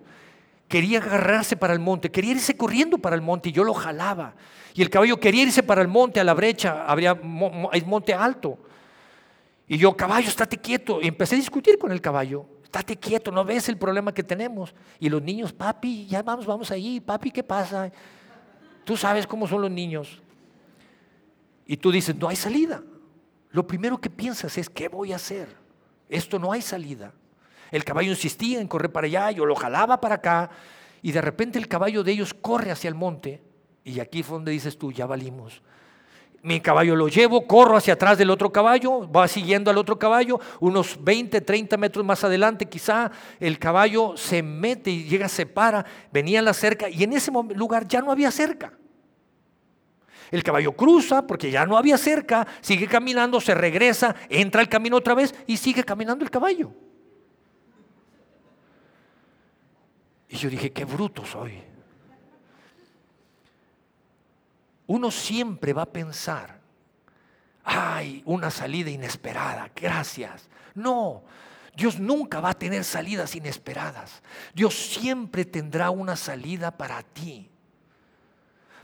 quería 0.68 1.00
agarrarse 1.00 1.56
para 1.56 1.72
el 1.72 1.80
monte, 1.80 2.12
quería 2.12 2.32
irse 2.32 2.58
corriendo 2.58 2.98
para 2.98 3.16
el 3.16 3.22
monte 3.22 3.48
y 3.48 3.52
yo 3.54 3.64
lo 3.64 3.74
jalaba. 3.74 4.36
Y 4.74 4.82
el 4.82 4.90
caballo 4.90 5.18
quería 5.18 5.44
irse 5.44 5.64
para 5.64 5.82
el 5.82 5.88
monte, 5.88 6.20
a 6.20 6.26
la 6.26 6.34
brecha, 6.34 6.84
habría 6.86 7.16
monte 7.16 8.14
alto. 8.14 8.58
Y 9.66 9.78
yo, 9.78 9.96
caballo, 9.96 10.28
estate 10.28 10.58
quieto. 10.58 11.00
Y 11.02 11.08
empecé 11.08 11.36
a 11.36 11.38
discutir 11.38 11.78
con 11.78 11.94
el 11.94 12.02
caballo. 12.02 12.46
Estate 12.72 12.96
quieto, 12.96 13.32
no 13.32 13.44
ves 13.44 13.68
el 13.68 13.78
problema 13.78 14.14
que 14.14 14.24
tenemos. 14.24 14.74
Y 14.98 15.10
los 15.10 15.22
niños, 15.22 15.52
papi, 15.52 16.08
ya 16.08 16.24
vamos, 16.24 16.46
vamos 16.46 16.72
allí, 16.72 17.02
papi, 17.02 17.30
¿qué 17.30 17.44
pasa? 17.44 17.92
Tú 18.86 18.96
sabes 18.96 19.28
cómo 19.28 19.46
son 19.46 19.62
los 19.62 19.70
niños. 19.70 20.22
Y 21.66 21.76
tú 21.76 21.92
dices, 21.92 22.16
no 22.16 22.30
hay 22.30 22.38
salida. 22.38 22.82
Lo 23.50 23.68
primero 23.68 24.00
que 24.00 24.10
piensas 24.10 24.58
es, 24.58 24.70
¿qué 24.70 24.88
voy 24.88 25.12
a 25.12 25.18
hacer? 25.18 25.50
Esto 26.08 26.40
no 26.40 26.54
hay 26.54 26.62
salida. 26.62 27.12
El 27.72 27.84
caballo 27.84 28.12
insistía 28.12 28.62
en 28.62 28.70
correr 28.70 28.90
para 28.90 29.08
allá, 29.08 29.32
yo 29.32 29.46
lo 29.46 29.56
jalaba 29.56 30.00
para 30.00 30.16
acá, 30.16 30.50
y 31.02 31.12
de 31.12 31.20
repente 31.20 31.60
el 31.60 31.68
caballo 31.68 32.06
de 32.06 32.14
ellos 32.14 32.34
corre 32.34 32.72
hacia 32.72 32.88
el 32.88 32.96
monte, 32.96 33.42
y 33.84 34.00
aquí 34.00 34.24
fue 34.24 34.38
donde 34.38 34.54
dices 34.54 34.78
tú, 34.78 34.94
ya 34.94 35.06
valimos. 35.06 35.62
Mi 36.44 36.60
caballo 36.60 36.96
lo 36.96 37.08
llevo, 37.08 37.46
corro 37.46 37.78
hacia 37.78 37.94
atrás 37.94 38.18
del 38.18 38.32
otro 38.32 38.52
caballo, 38.52 39.10
va 39.12 39.28
siguiendo 39.28 39.70
al 39.70 39.78
otro 39.78 40.00
caballo, 40.00 40.40
unos 40.60 40.98
20, 41.04 41.40
30 41.40 41.78
metros 41.78 42.04
más 42.04 42.24
adelante 42.24 42.66
quizá, 42.66 43.12
el 43.40 43.60
caballo 43.60 44.18
se 44.18 44.42
mete 44.42 44.90
y 44.90 45.04
llega, 45.04 45.28
se 45.28 45.46
para, 45.46 45.86
venía 46.12 46.42
la 46.42 46.54
cerca 46.54 46.90
y 46.90 47.04
en 47.04 47.14
ese 47.14 47.32
lugar 47.54 47.88
ya 47.88 48.02
no 48.02 48.12
había 48.12 48.32
cerca. 48.32 48.74
El 50.32 50.42
caballo 50.42 50.72
cruza 50.72 51.28
porque 51.28 51.52
ya 51.52 51.66
no 51.66 51.78
había 51.78 51.98
cerca, 51.98 52.48
sigue 52.62 52.88
caminando, 52.88 53.40
se 53.40 53.54
regresa, 53.54 54.16
entra 54.30 54.62
al 54.62 54.70
camino 54.70 54.98
otra 54.98 55.14
vez 55.14 55.36
y 55.46 55.58
sigue 55.58 55.84
caminando 55.84 56.24
el 56.24 56.32
caballo. 56.32 56.72
Y 60.30 60.38
yo 60.38 60.50
dije, 60.50 60.72
qué 60.72 60.86
bruto 60.86 61.26
soy. 61.26 61.71
Uno 64.92 65.10
siempre 65.10 65.72
va 65.72 65.84
a 65.84 65.90
pensar, 65.94 66.60
ay, 67.64 68.22
una 68.26 68.52
salida 68.52 68.90
inesperada, 68.90 69.72
gracias. 69.74 70.50
No, 70.76 71.24
Dios 71.74 71.98
nunca 71.98 72.42
va 72.42 72.50
a 72.50 72.60
tener 72.60 72.84
salidas 72.84 73.34
inesperadas. 73.38 74.22
Dios 74.54 74.76
siempre 74.76 75.46
tendrá 75.46 75.92
una 75.92 76.18
salida 76.18 76.72
para 76.72 77.02
ti. 77.04 77.50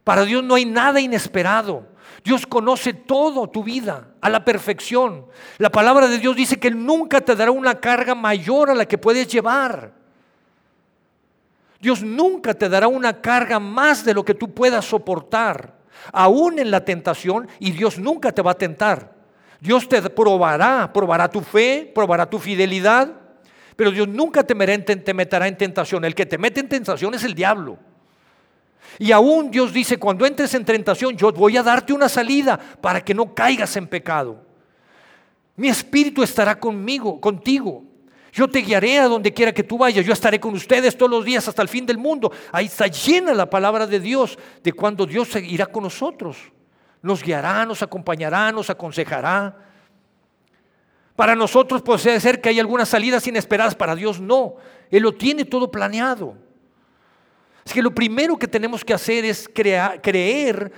Para 0.06 0.24
Dios 0.24 0.46
no 0.46 0.56
hay 0.56 0.64
nada 0.64 1.02
inesperado. 1.02 1.86
Dios 2.24 2.48
conoce 2.48 2.94
todo 2.94 3.50
tu 3.50 3.62
vida 3.62 4.08
a 4.22 4.30
la 4.30 4.46
perfección. 4.46 5.26
La 5.58 5.70
palabra 5.70 6.08
de 6.08 6.20
Dios 6.20 6.38
dice 6.38 6.58
que 6.58 6.70
Él 6.70 6.86
nunca 6.86 7.20
te 7.20 7.36
dará 7.36 7.52
una 7.52 7.82
carga 7.82 8.16
mayor 8.16 8.70
a 8.70 8.76
la 8.76 8.86
que 8.86 8.98
puedes 8.98 9.28
llevar. 9.28 9.92
Dios 11.82 12.02
nunca 12.02 12.54
te 12.54 12.70
dará 12.70 12.88
una 12.88 13.22
carga 13.22 13.60
más 13.60 14.06
de 14.06 14.14
lo 14.14 14.24
que 14.24 14.36
tú 14.36 14.54
puedas 14.54 14.86
soportar, 14.86 15.77
aún 16.12 16.60
en 16.60 16.72
la 16.72 16.84
tentación, 16.84 17.48
y 17.60 17.72
Dios 17.72 17.98
nunca 18.00 18.32
te 18.32 18.42
va 18.42 18.52
a 18.52 18.58
tentar. 18.58 19.16
Dios 19.60 19.90
te 19.90 20.02
probará, 20.10 20.92
probará 20.94 21.30
tu 21.30 21.42
fe, 21.42 21.92
probará 21.94 22.30
tu 22.30 22.40
fidelidad, 22.40 23.10
pero 23.76 23.92
Dios 23.92 24.08
nunca 24.08 24.44
te 24.44 24.56
meterá 24.56 25.48
en 25.48 25.58
tentación. 25.58 26.06
El 26.06 26.16
que 26.16 26.26
te 26.26 26.38
mete 26.38 26.60
en 26.60 26.70
tentación 26.70 27.14
es 27.14 27.24
el 27.24 27.34
diablo. 27.34 27.78
Y 29.00 29.12
aún 29.12 29.52
Dios 29.52 29.74
dice, 29.74 29.98
cuando 29.98 30.26
entres 30.26 30.54
en 30.54 30.66
tentación, 30.66 31.16
yo 31.16 31.32
voy 31.32 31.58
a 31.58 31.64
darte 31.64 31.94
una 31.94 32.10
salida 32.10 32.60
para 32.82 33.04
que 33.04 33.14
no 33.14 33.34
caigas 33.34 33.76
en 33.76 33.88
pecado. 33.88 34.44
Mi 35.56 35.70
espíritu 35.70 36.24
estará 36.24 36.60
conmigo, 36.60 37.20
contigo. 37.20 37.84
Yo 38.38 38.48
te 38.48 38.60
guiaré 38.60 39.00
a 39.00 39.08
donde 39.08 39.34
quiera 39.34 39.52
que 39.52 39.64
tú 39.64 39.80
vayas. 39.80 40.06
Yo 40.06 40.14
estaré 40.14 40.40
con 40.40 40.54
ustedes 40.54 40.96
todos 40.96 41.10
los 41.10 41.26
días 41.26 41.48
hasta 41.48 41.64
el 41.64 41.68
fin 41.68 41.88
del 41.88 41.98
mundo. 41.98 42.32
Ahí 42.52 42.68
está 42.68 42.86
llena 42.86 43.34
la 43.34 43.50
palabra 43.50 43.88
de 43.88 44.00
Dios 44.00 44.38
de 44.62 44.74
cuando 44.74 45.08
Dios 45.08 45.36
irá 45.38 45.66
con 45.66 45.82
nosotros. 45.82 46.38
Nos 47.02 47.24
guiará, 47.24 47.66
nos 47.66 47.82
acompañará, 47.82 48.52
nos 48.52 48.70
aconsejará. 48.70 49.58
Para 51.16 51.34
nosotros 51.36 51.82
puede 51.82 52.20
ser 52.20 52.40
que 52.40 52.50
hay 52.50 52.60
algunas 52.60 52.88
salidas 52.88 53.26
inesperadas, 53.26 53.74
para 53.74 53.96
Dios 53.96 54.20
no. 54.20 54.58
Él 54.92 55.02
lo 55.02 55.16
tiene 55.16 55.44
todo 55.44 55.72
planeado. 55.72 56.38
Es 57.66 57.74
que 57.74 57.82
lo 57.82 57.90
primero 57.90 58.38
que 58.38 58.48
tenemos 58.48 58.86
que 58.86 58.94
hacer 58.94 59.26
es 59.26 59.50
creer 59.50 60.72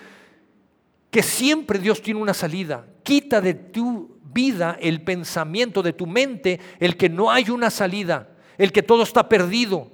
que 1.12 1.22
siempre 1.22 1.78
Dios 1.78 2.01
tiene 2.01 2.22
una 2.22 2.34
salida. 2.34 2.86
Quita 3.04 3.42
de 3.42 3.54
tu 3.54 4.18
vida 4.33 4.77
el 4.79 5.01
pensamiento 5.01 5.81
de 5.81 5.93
tu 5.93 6.07
mente, 6.07 6.59
el 6.79 6.98
que 6.98 7.09
no 7.09 7.31
hay 7.31 7.50
una 7.50 7.69
salida, 7.69 8.29
el 8.57 8.71
que 8.71 8.83
todo 8.83 9.03
está 9.03 9.27
perdido, 9.27 9.89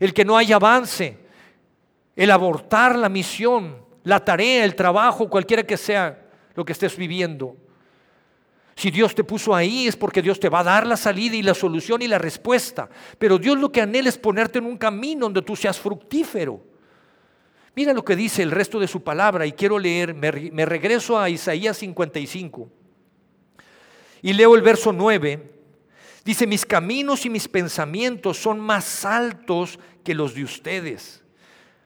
el 0.00 0.14
que 0.14 0.24
no 0.24 0.36
hay 0.36 0.52
avance, 0.52 1.18
el 2.16 2.30
abortar 2.30 2.96
la 2.96 3.08
misión, 3.08 3.76
la 4.04 4.24
tarea, 4.24 4.64
el 4.64 4.74
trabajo, 4.74 5.28
cualquiera 5.28 5.62
que 5.62 5.76
sea 5.76 6.26
lo 6.54 6.64
que 6.64 6.72
estés 6.72 6.96
viviendo. 6.96 7.56
Si 8.76 8.90
Dios 8.90 9.14
te 9.14 9.22
puso 9.22 9.54
ahí 9.54 9.86
es 9.86 9.96
porque 9.96 10.20
Dios 10.20 10.40
te 10.40 10.48
va 10.48 10.60
a 10.60 10.64
dar 10.64 10.86
la 10.86 10.96
salida 10.96 11.36
y 11.36 11.42
la 11.42 11.54
solución 11.54 12.02
y 12.02 12.08
la 12.08 12.18
respuesta. 12.18 12.88
Pero 13.18 13.38
Dios 13.38 13.58
lo 13.58 13.70
que 13.70 13.80
anhela 13.80 14.08
es 14.08 14.18
ponerte 14.18 14.58
en 14.58 14.66
un 14.66 14.76
camino 14.76 15.26
donde 15.26 15.42
tú 15.42 15.54
seas 15.54 15.78
fructífero. 15.78 16.60
Mira 17.76 17.92
lo 17.92 18.04
que 18.04 18.16
dice 18.16 18.42
el 18.42 18.50
resto 18.50 18.78
de 18.78 18.88
su 18.88 19.02
palabra 19.02 19.46
y 19.46 19.52
quiero 19.52 19.78
leer, 19.78 20.14
me, 20.14 20.64
regreso 20.64 21.18
a 21.18 21.28
Isaías 21.28 21.76
55 21.76 22.68
y 24.24 24.32
leo 24.32 24.56
el 24.56 24.62
verso 24.62 24.90
9. 24.90 25.38
Dice, 26.24 26.46
mis 26.46 26.64
caminos 26.64 27.26
y 27.26 27.30
mis 27.30 27.46
pensamientos 27.46 28.38
son 28.38 28.58
más 28.58 29.04
altos 29.04 29.78
que 30.02 30.14
los 30.14 30.34
de 30.34 30.42
ustedes, 30.42 31.22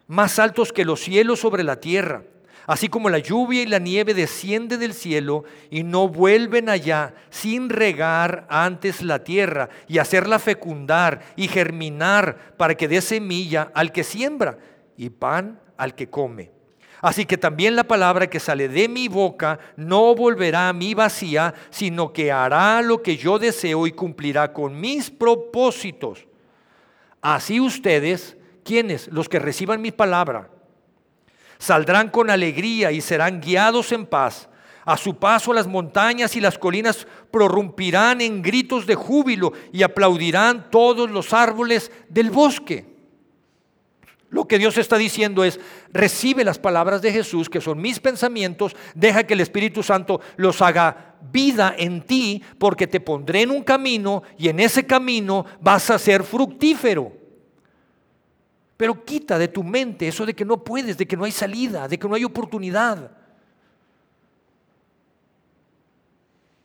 más 0.06 0.38
altos 0.38 0.72
que 0.72 0.84
los 0.84 1.00
cielos 1.00 1.40
sobre 1.40 1.64
la 1.64 1.80
tierra. 1.80 2.22
Así 2.68 2.88
como 2.88 3.10
la 3.10 3.18
lluvia 3.18 3.62
y 3.62 3.66
la 3.66 3.80
nieve 3.80 4.14
desciende 4.14 4.78
del 4.78 4.94
cielo 4.94 5.42
y 5.68 5.82
no 5.82 6.06
vuelven 6.06 6.68
allá 6.68 7.12
sin 7.28 7.70
regar 7.70 8.46
antes 8.48 9.02
la 9.02 9.24
tierra 9.24 9.68
y 9.88 9.98
hacerla 9.98 10.38
fecundar 10.38 11.22
y 11.34 11.48
germinar 11.48 12.54
para 12.56 12.76
que 12.76 12.86
dé 12.86 13.00
semilla 13.00 13.72
al 13.74 13.90
que 13.90 14.04
siembra 14.04 14.58
y 14.96 15.10
pan 15.10 15.60
al 15.76 15.96
que 15.96 16.08
come. 16.08 16.57
Así 17.00 17.26
que 17.26 17.38
también 17.38 17.76
la 17.76 17.84
palabra 17.84 18.28
que 18.28 18.40
sale 18.40 18.68
de 18.68 18.88
mi 18.88 19.08
boca 19.08 19.58
no 19.76 20.14
volverá 20.14 20.68
a 20.68 20.72
mí 20.72 20.94
vacía, 20.94 21.54
sino 21.70 22.12
que 22.12 22.32
hará 22.32 22.82
lo 22.82 23.02
que 23.02 23.16
yo 23.16 23.38
deseo 23.38 23.86
y 23.86 23.92
cumplirá 23.92 24.52
con 24.52 24.80
mis 24.80 25.10
propósitos. 25.10 26.26
Así 27.20 27.60
ustedes, 27.60 28.36
quienes, 28.64 29.08
los 29.08 29.28
que 29.28 29.38
reciban 29.38 29.80
mi 29.80 29.92
palabra, 29.92 30.50
Saldrán 31.58 32.08
con 32.08 32.30
alegría 32.30 32.92
y 32.92 33.00
serán 33.00 33.40
guiados 33.40 33.92
en 33.92 34.06
paz. 34.06 34.48
A 34.84 34.96
su 34.96 35.16
paso 35.16 35.52
las 35.52 35.66
montañas 35.66 36.34
y 36.36 36.40
las 36.40 36.56
colinas 36.56 37.06
prorrumpirán 37.30 38.20
en 38.20 38.40
gritos 38.42 38.86
de 38.86 38.94
júbilo 38.94 39.52
y 39.72 39.82
aplaudirán 39.82 40.70
todos 40.70 41.10
los 41.10 41.34
árboles 41.34 41.92
del 42.08 42.30
bosque. 42.30 42.86
Lo 44.30 44.46
que 44.46 44.58
Dios 44.58 44.76
está 44.76 44.98
diciendo 44.98 45.42
es, 45.42 45.58
recibe 45.92 46.44
las 46.44 46.58
palabras 46.58 47.00
de 47.00 47.12
Jesús, 47.12 47.48
que 47.48 47.62
son 47.62 47.80
mis 47.80 47.98
pensamientos, 47.98 48.76
deja 48.94 49.24
que 49.24 49.34
el 49.34 49.40
Espíritu 49.40 49.82
Santo 49.82 50.20
los 50.36 50.60
haga 50.60 51.16
vida 51.32 51.74
en 51.78 52.02
ti, 52.02 52.42
porque 52.58 52.86
te 52.86 53.00
pondré 53.00 53.42
en 53.42 53.50
un 53.50 53.62
camino 53.62 54.22
y 54.36 54.48
en 54.48 54.60
ese 54.60 54.84
camino 54.86 55.46
vas 55.60 55.90
a 55.90 55.98
ser 55.98 56.22
fructífero. 56.24 57.12
Pero 58.76 59.04
quita 59.04 59.38
de 59.38 59.48
tu 59.48 59.64
mente 59.64 60.08
eso 60.08 60.26
de 60.26 60.34
que 60.34 60.44
no 60.44 60.62
puedes, 60.62 60.98
de 60.98 61.06
que 61.06 61.16
no 61.16 61.24
hay 61.24 61.32
salida, 61.32 61.88
de 61.88 61.98
que 61.98 62.06
no 62.06 62.14
hay 62.14 62.24
oportunidad. 62.24 63.17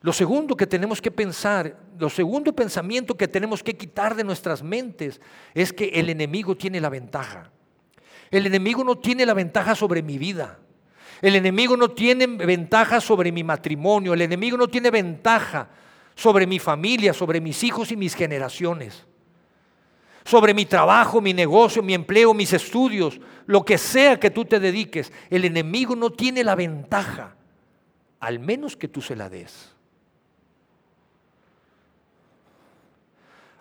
Lo 0.03 0.11
segundo 0.11 0.57
que 0.57 0.67
tenemos 0.67 1.01
que 1.01 1.11
pensar, 1.11 1.77
lo 1.97 2.09
segundo 2.09 2.53
pensamiento 2.53 3.15
que 3.15 3.29
tenemos 3.29 3.63
que 3.63 3.77
quitar 3.77 4.15
de 4.15 4.25
nuestras 4.25 4.61
mentes 4.61 5.21
es 5.53 5.71
que 5.71 5.85
el 5.85 6.09
enemigo 6.09 6.57
tiene 6.57 6.81
la 6.81 6.89
ventaja. 6.89 7.49
El 8.29 8.45
enemigo 8.45 8.83
no 8.83 8.97
tiene 8.97 9.25
la 9.25 9.33
ventaja 9.33 9.75
sobre 9.75 10.03
mi 10.03 10.17
vida. 10.17 10.59
El 11.21 11.37
enemigo 11.37 11.77
no 11.77 11.87
tiene 11.87 12.27
ventaja 12.27 12.99
sobre 12.99 13.31
mi 13.31 13.45
matrimonio. 13.45 14.13
El 14.13 14.21
enemigo 14.21 14.57
no 14.57 14.67
tiene 14.67 14.91
ventaja 14.91 15.69
sobre 16.15 16.45
mi 16.47 16.59
familia, 16.59 17.13
sobre 17.13 17.39
mis 17.39 17.63
hijos 17.63 17.89
y 17.93 17.95
mis 17.95 18.13
generaciones 18.13 19.05
sobre 20.25 20.53
mi 20.53 20.65
trabajo, 20.65 21.19
mi 21.19 21.33
negocio, 21.33 21.83
mi 21.83 21.93
empleo, 21.93 22.33
mis 22.33 22.53
estudios, 22.53 23.19
lo 23.45 23.65
que 23.65 23.77
sea 23.77 24.19
que 24.19 24.31
tú 24.31 24.45
te 24.45 24.57
dediques, 24.59 25.11
el 25.29 25.43
enemigo 25.43 25.97
no 25.97 26.11
tiene 26.11 26.45
la 26.45 26.55
ventaja, 26.55 27.35
al 28.21 28.39
menos 28.39 28.77
que 28.77 28.87
tú 28.87 29.01
se 29.01 29.17
la 29.17 29.29
des. 29.29 29.72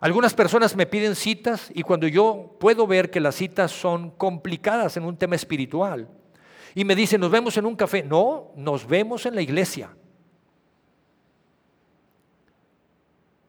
Algunas 0.02 0.34
personas 0.34 0.76
me 0.76 0.84
piden 0.84 1.16
citas 1.16 1.70
y 1.74 1.82
cuando 1.82 2.06
yo 2.06 2.56
puedo 2.60 2.86
ver 2.86 3.10
que 3.10 3.20
las 3.20 3.36
citas 3.36 3.70
son 3.70 4.10
complicadas 4.10 4.98
en 4.98 5.04
un 5.04 5.16
tema 5.16 5.36
espiritual 5.36 6.08
y 6.74 6.84
me 6.84 6.94
dicen, 6.94 7.20
nos 7.22 7.30
vemos 7.30 7.56
en 7.56 7.64
un 7.64 7.74
café, 7.74 8.02
no, 8.02 8.50
nos 8.54 8.86
vemos 8.86 9.24
en 9.24 9.34
la 9.34 9.40
iglesia. 9.40 9.96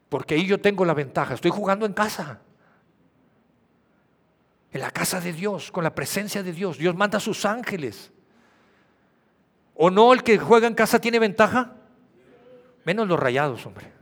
Porque 0.08 0.34
ahí 0.34 0.46
yo 0.46 0.58
tengo 0.58 0.86
la 0.86 0.94
ventaja, 0.94 1.34
estoy 1.34 1.50
jugando 1.50 1.84
en 1.84 1.92
casa 1.92 2.40
en 4.74 4.80
la 4.80 4.90
casa 4.90 5.20
de 5.20 5.32
Dios, 5.32 5.70
con 5.70 5.84
la 5.84 5.94
presencia 5.94 6.42
de 6.42 6.52
Dios. 6.52 6.78
Dios 6.78 6.96
manda 6.96 7.18
a 7.18 7.20
sus 7.20 7.44
ángeles. 7.44 8.12
¿O 9.76 9.88
no 9.88 10.12
el 10.12 10.24
que 10.24 10.36
juega 10.36 10.66
en 10.66 10.74
casa 10.74 11.00
tiene 11.00 11.20
ventaja? 11.20 11.76
Menos 12.84 13.06
los 13.06 13.18
rayados, 13.18 13.64
hombre. 13.66 13.93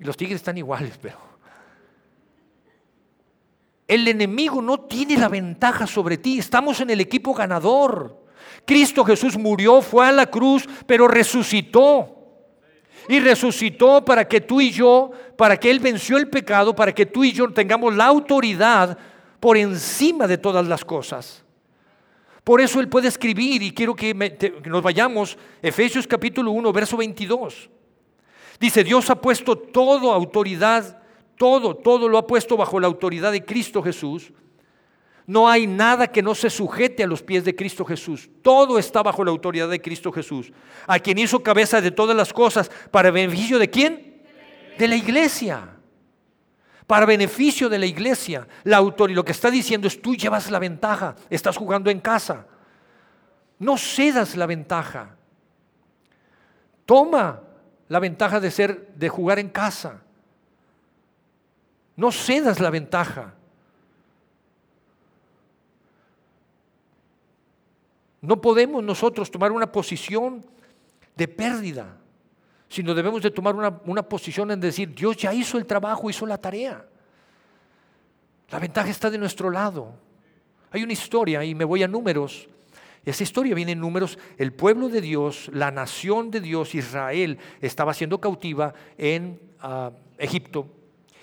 Y 0.00 0.04
los 0.04 0.16
tigres 0.16 0.36
están 0.36 0.58
iguales, 0.58 0.98
pero... 1.00 1.18
El 3.86 4.06
enemigo 4.08 4.62
no 4.62 4.80
tiene 4.80 5.16
la 5.16 5.28
ventaja 5.28 5.86
sobre 5.86 6.16
ti. 6.16 6.38
Estamos 6.38 6.80
en 6.80 6.90
el 6.90 7.00
equipo 7.00 7.34
ganador. 7.34 8.24
Cristo 8.64 9.04
Jesús 9.04 9.36
murió, 9.36 9.82
fue 9.82 10.06
a 10.06 10.12
la 10.12 10.26
cruz, 10.26 10.68
pero 10.86 11.08
resucitó 11.08 12.16
y 13.08 13.18
resucitó 13.18 14.04
para 14.04 14.28
que 14.28 14.40
tú 14.40 14.60
y 14.60 14.70
yo, 14.70 15.10
para 15.36 15.58
que 15.58 15.70
Él 15.70 15.80
venció 15.80 16.16
el 16.16 16.28
pecado, 16.28 16.76
para 16.76 16.94
que 16.94 17.06
tú 17.06 17.24
y 17.24 17.32
yo 17.32 17.52
tengamos 17.52 17.94
la 17.96 18.06
autoridad 18.06 18.96
por 19.40 19.56
encima 19.56 20.28
de 20.28 20.38
todas 20.38 20.66
las 20.68 20.84
cosas. 20.84 21.44
Por 22.44 22.60
eso 22.60 22.78
Él 22.78 22.88
puede 22.88 23.08
escribir, 23.08 23.62
y 23.62 23.72
quiero 23.72 23.96
que, 23.96 24.14
nos 24.64 24.82
vayamos, 24.82 25.36
Efesios 25.60 26.06
capítulo 26.06 26.52
1, 26.52 26.72
verso 26.72 26.96
22. 26.96 27.68
Dice, 28.60 28.84
Dios 28.84 29.08
ha 29.08 29.14
puesto 29.14 29.56
todo 29.56 30.12
autoridad, 30.12 31.02
todo, 31.36 31.74
todo 31.74 32.08
lo 32.08 32.18
ha 32.18 32.26
puesto 32.26 32.58
bajo 32.58 32.78
la 32.78 32.86
autoridad 32.86 33.32
de 33.32 33.42
Cristo 33.42 33.82
Jesús. 33.82 34.30
No 35.26 35.48
hay 35.48 35.66
nada 35.66 36.08
que 36.08 36.22
no 36.22 36.34
se 36.34 36.50
sujete 36.50 37.02
a 37.02 37.06
los 37.06 37.22
pies 37.22 37.44
de 37.44 37.56
Cristo 37.56 37.86
Jesús. 37.86 38.28
Todo 38.42 38.78
está 38.78 39.02
bajo 39.02 39.24
la 39.24 39.30
autoridad 39.30 39.70
de 39.70 39.80
Cristo 39.80 40.12
Jesús, 40.12 40.52
a 40.86 40.98
quien 40.98 41.18
hizo 41.18 41.42
cabeza 41.42 41.80
de 41.80 41.90
todas 41.90 42.14
las 42.14 42.34
cosas. 42.34 42.70
¿Para 42.90 43.10
beneficio 43.10 43.58
de 43.58 43.70
quién? 43.70 44.22
De 44.76 44.88
la 44.88 44.96
iglesia. 44.96 45.76
Para 46.86 47.06
beneficio 47.06 47.70
de 47.70 47.78
la 47.78 47.86
iglesia. 47.86 48.46
La 48.64 48.76
autoridad, 48.76 49.16
lo 49.16 49.24
que 49.24 49.32
está 49.32 49.50
diciendo 49.50 49.86
es 49.86 50.02
tú 50.02 50.14
llevas 50.14 50.50
la 50.50 50.58
ventaja, 50.58 51.16
estás 51.30 51.56
jugando 51.56 51.88
en 51.90 52.00
casa. 52.00 52.46
No 53.58 53.78
cedas 53.78 54.36
la 54.36 54.44
ventaja. 54.44 55.16
Toma 56.84 57.40
la 57.90 57.98
ventaja 57.98 58.38
de 58.38 58.52
ser 58.52 58.94
de 58.94 59.08
jugar 59.08 59.40
en 59.40 59.48
casa. 59.48 60.00
No 61.96 62.12
cedas 62.12 62.60
la 62.60 62.70
ventaja. 62.70 63.34
No 68.20 68.40
podemos 68.40 68.84
nosotros 68.84 69.28
tomar 69.28 69.50
una 69.50 69.72
posición 69.72 70.46
de 71.16 71.26
pérdida, 71.26 71.96
sino 72.68 72.94
debemos 72.94 73.22
de 73.22 73.32
tomar 73.32 73.56
una, 73.56 73.80
una, 73.84 74.04
posición 74.04 74.52
en 74.52 74.60
decir, 74.60 74.94
Dios 74.94 75.16
ya 75.16 75.34
hizo 75.34 75.58
el 75.58 75.66
trabajo, 75.66 76.08
hizo 76.08 76.24
la 76.26 76.38
tarea. 76.38 76.86
La 78.50 78.60
ventaja 78.60 78.88
está 78.88 79.10
de 79.10 79.18
nuestro 79.18 79.50
lado. 79.50 79.92
Hay 80.70 80.84
una 80.84 80.92
historia, 80.92 81.42
y 81.44 81.56
me 81.56 81.64
voy 81.64 81.82
a 81.82 81.88
números. 81.88 82.48
Esa 83.04 83.22
historia 83.22 83.54
viene 83.54 83.72
en 83.72 83.80
números. 83.80 84.18
El 84.36 84.52
pueblo 84.52 84.88
de 84.88 85.00
Dios, 85.00 85.50
la 85.52 85.70
nación 85.70 86.30
de 86.30 86.40
Dios, 86.40 86.74
Israel, 86.74 87.38
estaba 87.60 87.94
siendo 87.94 88.20
cautiva 88.20 88.74
en 88.98 89.40
uh, 89.62 89.90
Egipto. 90.18 90.68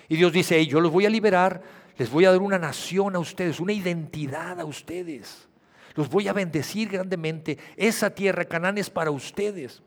Y 0.08 0.16
Dios 0.16 0.32
dice, 0.32 0.66
yo 0.66 0.80
los 0.80 0.90
voy 0.90 1.06
a 1.06 1.10
liberar, 1.10 1.62
les 1.96 2.10
voy 2.10 2.24
a 2.24 2.32
dar 2.32 2.40
una 2.40 2.58
nación 2.58 3.14
a 3.14 3.18
ustedes, 3.18 3.60
una 3.60 3.72
identidad 3.72 4.58
a 4.60 4.64
ustedes. 4.64 5.48
Los 5.94 6.08
voy 6.08 6.28
a 6.28 6.32
bendecir 6.32 6.88
grandemente. 6.88 7.58
Esa 7.76 8.10
tierra, 8.10 8.44
Canaán, 8.44 8.78
es 8.78 8.90
para 8.90 9.10
ustedes. 9.10 9.82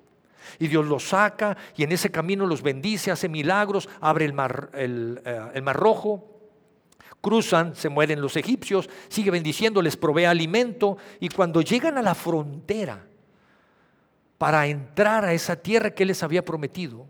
Y 0.59 0.67
Dios 0.67 0.85
los 0.85 1.09
saca 1.09 1.55
y 1.75 1.83
en 1.83 1.91
ese 1.91 2.09
camino 2.09 2.45
los 2.45 2.61
bendice, 2.61 3.11
hace 3.11 3.29
milagros, 3.29 3.87
abre 3.99 4.25
el 4.25 4.33
mar, 4.33 4.69
el, 4.73 5.21
eh, 5.23 5.39
el 5.53 5.61
mar 5.61 5.77
rojo, 5.77 6.40
cruzan, 7.21 7.75
se 7.75 7.89
mueren 7.89 8.21
los 8.21 8.35
egipcios, 8.35 8.89
sigue 9.09 9.31
bendiciendo, 9.31 9.81
les 9.81 9.97
provee 9.97 10.25
alimento 10.25 10.97
y 11.19 11.29
cuando 11.29 11.61
llegan 11.61 11.97
a 11.97 12.01
la 12.01 12.15
frontera 12.15 13.05
para 14.37 14.65
entrar 14.67 15.23
a 15.25 15.33
esa 15.33 15.55
tierra 15.55 15.91
que 15.91 16.05
les 16.05 16.23
había 16.23 16.43
prometido, 16.43 17.05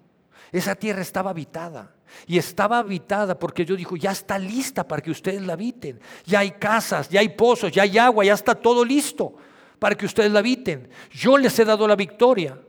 esa 0.52 0.76
tierra 0.76 1.02
estaba 1.02 1.30
habitada. 1.30 1.96
Y 2.28 2.38
estaba 2.38 2.80
habitada 2.80 3.40
porque 3.40 3.64
Dios 3.64 3.78
dijo, 3.78 3.96
ya 3.96 4.12
está 4.12 4.38
lista 4.38 4.86
para 4.86 5.02
que 5.02 5.12
ustedes 5.12 5.42
la 5.42 5.54
habiten. 5.54 6.02
Ya 6.26 6.40
hay 6.40 6.52
casas, 6.52 7.08
ya 7.10 7.22
hay 7.22 7.30
pozos, 7.30 7.72
ya 7.72 7.84
hay 7.84 7.98
agua, 7.98 8.26
ya 8.26 8.34
está 8.34 8.54
todo 8.54 8.84
listo 8.84 9.34
para 9.80 9.96
que 9.96 10.06
ustedes 10.06 10.32
la 10.32 10.40
habiten. 10.40 10.90
Yo 11.10 11.38
les 11.38 11.58
he 11.58 11.66
dado 11.66 11.88
la 11.88 11.96
victoria. 11.96 12.60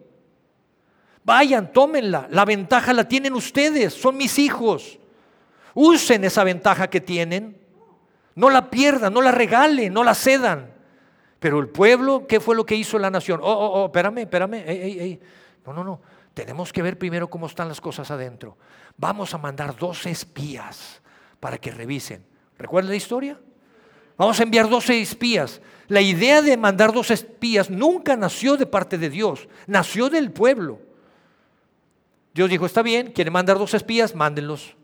Vayan, 1.25 1.73
tómenla. 1.73 2.29
La 2.31 2.45
ventaja 2.45 2.93
la 2.93 3.07
tienen 3.07 3.35
ustedes, 3.35 3.93
son 3.95 4.17
mis 4.17 4.39
hijos. 4.39 4.99
Usen 5.75 6.25
esa 6.25 6.45
ventaja 6.45 6.89
que 6.89 7.01
tienen. 7.01 7.61
No 8.35 8.51
la 8.51 8.71
pierdan, 8.71 9.13
no 9.13 9.21
la 9.21 9.33
regalen, 9.33 9.93
no 9.93 10.05
la 10.05 10.15
cedan. 10.15 10.73
Pero 11.39 11.59
el 11.59 11.69
pueblo, 11.69 12.27
¿qué 12.27 12.41
fue 12.41 12.55
lo 12.55 12.65
que 12.65 12.77
hizo 12.77 12.99
la 12.99 13.11
nación? 13.11 13.41
Oh, 13.43 13.53
oh, 13.53 13.83
oh, 13.83 13.87
espérame, 13.87 14.19
espérame. 14.19 15.19
No, 15.67 15.73
no, 15.73 15.85
no. 15.85 16.01
Tenemos 16.35 16.73
que 16.73 16.83
ver 16.83 16.99
primero 16.99 17.29
cómo 17.29 17.47
están 17.47 17.69
las 17.69 17.81
cosas 17.81 18.11
adentro. 18.11 18.57
Vamos 18.97 19.35
a 19.35 19.39
mandar 19.39 19.77
dos 19.77 20.07
espías 20.07 21.03
para 21.41 21.59
que 21.59 21.71
revisen. 21.71 22.25
¿Recuerda 22.59 22.91
la 22.91 22.97
historia? 22.97 23.39
Vamos 24.17 24.39
a 24.39 24.43
enviar 24.45 24.69
12 24.69 25.01
espías. 25.01 25.61
La 25.89 26.01
idea 26.01 26.43
de 26.43 26.57
mandar 26.57 26.93
dos 26.93 27.11
espías 27.11 27.69
nunca 27.69 28.17
nació 28.17 28.57
de 28.57 28.67
parte 28.67 28.97
de 28.97 29.11
Dios, 29.11 29.49
nació 29.67 30.09
del 30.09 30.31
pueblo. 30.31 30.81
Dios 32.33 32.49
dijo, 32.49 32.65
está 32.65 32.83
bien, 32.83 33.13
quieren 33.13 33.33
mandar 33.33 33.59
dos 33.59 33.75
espías, 33.75 34.15
mándenlos. 34.15 34.77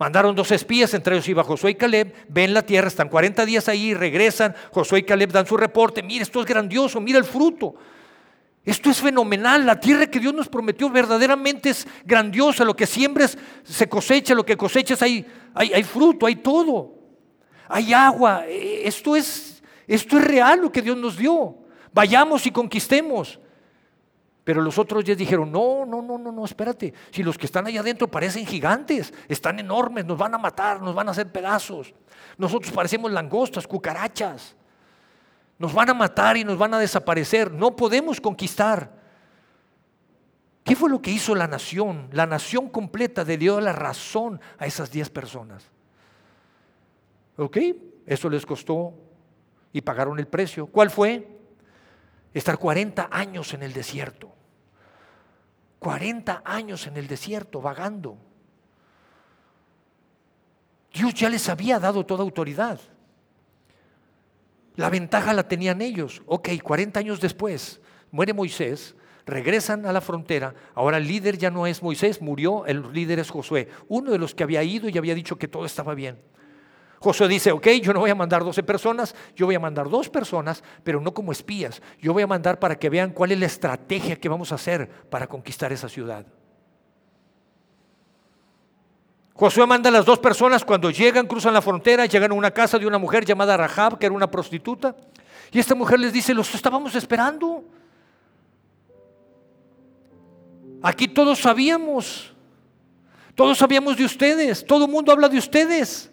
Mandaron 0.00 0.34
dos 0.34 0.50
espías, 0.50 0.94
entre 0.94 1.14
ellos 1.14 1.28
iba 1.28 1.44
Josué 1.44 1.72
y 1.72 1.74
Caleb, 1.74 2.14
ven 2.26 2.54
la 2.54 2.62
tierra, 2.62 2.88
están 2.88 3.10
40 3.10 3.44
días 3.44 3.68
ahí, 3.68 3.92
regresan, 3.92 4.54
Josué 4.70 5.00
y 5.00 5.02
Caleb 5.02 5.30
dan 5.30 5.46
su 5.46 5.58
reporte, 5.58 6.02
mira, 6.02 6.22
esto 6.22 6.40
es 6.40 6.46
grandioso, 6.46 7.02
mira 7.02 7.18
el 7.18 7.24
fruto. 7.26 7.74
Esto 8.64 8.88
es 8.88 8.98
fenomenal, 8.98 9.66
la 9.66 9.78
tierra 9.78 10.06
que 10.06 10.18
Dios 10.18 10.32
nos 10.32 10.48
prometió 10.48 10.88
verdaderamente 10.88 11.68
es 11.68 11.86
grandiosa, 12.06 12.64
lo 12.64 12.74
que 12.74 12.86
siembres 12.86 13.36
se 13.62 13.90
cosecha, 13.90 14.34
lo 14.34 14.46
que 14.46 14.56
cosechas 14.56 15.02
hay, 15.02 15.26
hay, 15.52 15.74
hay 15.74 15.84
fruto, 15.84 16.24
hay 16.24 16.36
todo, 16.36 16.94
hay 17.68 17.92
agua, 17.92 18.46
e, 18.46 18.88
esto 18.88 19.14
es, 19.14 19.62
esto 19.86 20.16
es 20.16 20.24
real 20.24 20.62
lo 20.62 20.72
que 20.72 20.80
Dios 20.80 20.96
nos 20.96 21.18
dio, 21.18 21.58
vayamos 21.92 22.46
y 22.46 22.50
conquistemos. 22.50 23.38
Pero 24.50 24.62
los 24.62 24.78
otros 24.78 25.04
ya 25.04 25.14
dijeron, 25.14 25.52
no, 25.52 25.86
no, 25.86 26.02
no, 26.02 26.18
no, 26.18 26.32
no, 26.32 26.44
espérate, 26.44 26.92
si 27.12 27.22
los 27.22 27.38
que 27.38 27.46
están 27.46 27.68
allá 27.68 27.82
adentro 27.82 28.08
parecen 28.08 28.44
gigantes, 28.44 29.14
están 29.28 29.60
enormes, 29.60 30.04
nos 30.04 30.18
van 30.18 30.34
a 30.34 30.38
matar, 30.38 30.82
nos 30.82 30.92
van 30.92 31.06
a 31.06 31.12
hacer 31.12 31.30
pedazos, 31.30 31.94
nosotros 32.36 32.72
parecemos 32.72 33.12
langostas, 33.12 33.64
cucarachas. 33.64 34.56
Nos 35.56 35.72
van 35.72 35.90
a 35.90 35.94
matar 35.94 36.36
y 36.36 36.42
nos 36.42 36.58
van 36.58 36.74
a 36.74 36.80
desaparecer. 36.80 37.52
No 37.52 37.76
podemos 37.76 38.20
conquistar. 38.20 38.92
¿Qué 40.64 40.74
fue 40.74 40.90
lo 40.90 41.00
que 41.00 41.12
hizo 41.12 41.36
la 41.36 41.46
nación? 41.46 42.08
La 42.10 42.26
nación 42.26 42.70
completa 42.70 43.22
le 43.22 43.38
dio 43.38 43.60
la 43.60 43.72
razón 43.72 44.40
a 44.58 44.66
esas 44.66 44.90
diez 44.90 45.10
personas. 45.10 45.64
¿Ok? 47.36 47.56
Eso 48.04 48.28
les 48.28 48.44
costó 48.44 48.94
y 49.72 49.80
pagaron 49.80 50.18
el 50.18 50.26
precio. 50.26 50.66
¿Cuál 50.66 50.90
fue? 50.90 51.38
Estar 52.34 52.58
40 52.58 53.10
años 53.12 53.54
en 53.54 53.62
el 53.62 53.72
desierto. 53.72 54.39
40 55.80 56.42
años 56.44 56.86
en 56.86 56.96
el 56.96 57.08
desierto, 57.08 57.60
vagando. 57.60 58.16
Dios 60.92 61.14
ya 61.14 61.28
les 61.28 61.48
había 61.48 61.80
dado 61.80 62.04
toda 62.06 62.22
autoridad. 62.22 62.78
La 64.76 64.90
ventaja 64.90 65.32
la 65.32 65.48
tenían 65.48 65.82
ellos. 65.82 66.22
Ok, 66.26 66.50
40 66.62 67.00
años 67.00 67.20
después, 67.20 67.80
muere 68.10 68.32
Moisés, 68.32 68.94
regresan 69.26 69.86
a 69.86 69.92
la 69.92 70.00
frontera, 70.00 70.54
ahora 70.74 70.98
el 70.98 71.06
líder 71.06 71.38
ya 71.38 71.50
no 71.50 71.66
es 71.66 71.82
Moisés, 71.82 72.20
murió, 72.20 72.66
el 72.66 72.92
líder 72.92 73.18
es 73.18 73.30
Josué, 73.30 73.68
uno 73.88 74.10
de 74.10 74.18
los 74.18 74.34
que 74.34 74.42
había 74.42 74.62
ido 74.62 74.88
y 74.88 74.98
había 74.98 75.14
dicho 75.14 75.36
que 75.36 75.48
todo 75.48 75.64
estaba 75.64 75.94
bien. 75.94 76.18
Josué 77.02 77.28
dice, 77.28 77.50
ok, 77.50 77.66
yo 77.82 77.94
no 77.94 78.00
voy 78.00 78.10
a 78.10 78.14
mandar 78.14 78.44
12 78.44 78.62
personas, 78.62 79.14
yo 79.34 79.46
voy 79.46 79.54
a 79.54 79.60
mandar 79.60 79.88
dos 79.88 80.10
personas, 80.10 80.62
pero 80.84 81.00
no 81.00 81.14
como 81.14 81.32
espías, 81.32 81.80
yo 81.98 82.12
voy 82.12 82.22
a 82.22 82.26
mandar 82.26 82.58
para 82.58 82.78
que 82.78 82.90
vean 82.90 83.10
cuál 83.12 83.32
es 83.32 83.40
la 83.40 83.46
estrategia 83.46 84.16
que 84.16 84.28
vamos 84.28 84.52
a 84.52 84.56
hacer 84.56 84.86
para 85.08 85.26
conquistar 85.26 85.72
esa 85.72 85.88
ciudad. 85.88 86.26
Josué 89.32 89.66
manda 89.66 89.88
a 89.88 89.92
las 89.92 90.04
dos 90.04 90.18
personas 90.18 90.62
cuando 90.62 90.90
llegan, 90.90 91.26
cruzan 91.26 91.54
la 91.54 91.62
frontera, 91.62 92.04
llegan 92.04 92.32
a 92.32 92.34
una 92.34 92.50
casa 92.50 92.78
de 92.78 92.86
una 92.86 92.98
mujer 92.98 93.24
llamada 93.24 93.56
Rahab, 93.56 93.98
que 93.98 94.04
era 94.04 94.14
una 94.14 94.30
prostituta. 94.30 94.94
Y 95.50 95.58
esta 95.58 95.74
mujer 95.74 95.98
les 95.98 96.12
dice, 96.12 96.34
los 96.34 96.54
estábamos 96.54 96.94
esperando. 96.94 97.64
Aquí 100.82 101.08
todos 101.08 101.38
sabíamos, 101.38 102.34
todos 103.34 103.56
sabíamos 103.56 103.96
de 103.96 104.04
ustedes, 104.04 104.66
todo 104.66 104.84
el 104.84 104.90
mundo 104.90 105.10
habla 105.10 105.30
de 105.30 105.38
ustedes. 105.38 106.10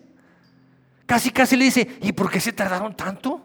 Casi, 1.08 1.32
casi 1.32 1.56
le 1.56 1.66
dice, 1.66 1.88
¿y 2.02 2.12
por 2.12 2.30
qué 2.30 2.40
se 2.40 2.52
tardaron 2.52 2.96
tanto? 2.96 3.42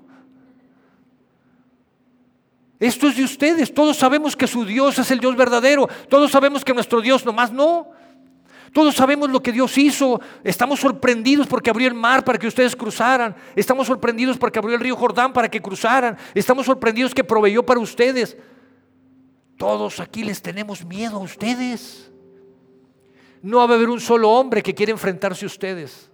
Esto 2.79 3.09
es 3.09 3.17
de 3.17 3.23
ustedes, 3.23 3.73
todos 3.73 3.97
sabemos 3.97 4.37
que 4.37 4.49
su 4.49 4.65
Dios 4.65 4.99
es 4.99 5.11
el 5.13 5.21
Dios 5.21 5.37
verdadero, 5.37 5.89
todos 6.11 6.33
sabemos 6.33 6.65
que 6.65 6.75
nuestro 6.75 7.01
Dios 7.01 7.25
nomás 7.25 7.53
no. 7.53 7.91
Todos 8.73 8.95
sabemos 8.95 9.31
lo 9.31 9.43
que 9.43 9.53
Dios 9.53 9.77
hizo. 9.77 10.19
Estamos 10.43 10.81
sorprendidos 10.81 11.47
porque 11.47 11.69
abrió 11.69 11.87
el 11.89 11.95
mar 11.95 12.25
para 12.25 12.39
que 12.39 12.47
ustedes 12.47 12.75
cruzaran. 12.75 13.37
Estamos 13.55 13.87
sorprendidos 13.87 14.39
porque 14.39 14.59
abrió 14.59 14.75
el 14.75 14.81
río 14.81 14.97
Jordán 14.97 15.35
para 15.35 15.51
que 15.51 15.61
cruzaran. 15.61 16.17
Estamos 16.35 16.65
sorprendidos 16.65 17.15
que 17.15 17.23
proveyó 17.23 17.67
para 17.67 17.81
ustedes. 17.81 18.35
Todos 19.59 20.01
aquí 20.01 20.25
les 20.25 20.41
tenemos 20.41 20.87
miedo 20.87 21.17
a 21.17 21.21
ustedes. 21.21 22.11
No 23.43 23.59
va 23.59 23.75
a 23.75 23.77
haber 23.77 23.91
un 23.91 24.01
solo 24.01 24.31
hombre 24.31 24.63
que 24.63 24.75
quiera 24.75 24.91
enfrentarse 24.91 25.45
a 25.45 25.49
ustedes. 25.49 26.12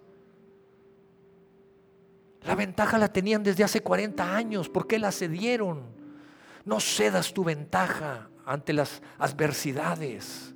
La 2.49 2.55
ventaja 2.55 2.97
la 2.97 3.13
tenían 3.13 3.43
desde 3.43 3.63
hace 3.63 3.83
40 3.83 4.35
años. 4.35 4.71
¿Por 4.71 4.87
qué 4.87 4.99
la 4.99 5.13
cedieron? 5.13 5.83
No 6.65 6.81
cedas 6.81 7.35
tu 7.35 7.45
ventaja 7.45 8.31
ante 8.47 8.73
las 8.73 9.03
adversidades. 9.19 10.55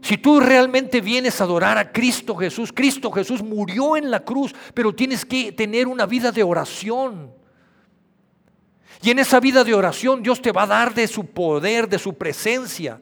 Si 0.00 0.16
tú 0.16 0.38
realmente 0.38 1.00
vienes 1.00 1.40
a 1.40 1.44
adorar 1.44 1.76
a 1.76 1.90
Cristo 1.90 2.36
Jesús, 2.36 2.72
Cristo 2.72 3.10
Jesús 3.10 3.42
murió 3.42 3.96
en 3.96 4.12
la 4.12 4.20
cruz, 4.20 4.54
pero 4.72 4.94
tienes 4.94 5.24
que 5.24 5.50
tener 5.50 5.88
una 5.88 6.06
vida 6.06 6.30
de 6.30 6.44
oración. 6.44 7.32
Y 9.02 9.10
en 9.10 9.18
esa 9.18 9.40
vida 9.40 9.64
de 9.64 9.74
oración 9.74 10.22
Dios 10.22 10.40
te 10.40 10.52
va 10.52 10.62
a 10.62 10.68
dar 10.68 10.94
de 10.94 11.08
su 11.08 11.26
poder, 11.26 11.88
de 11.88 11.98
su 11.98 12.16
presencia. 12.16 13.00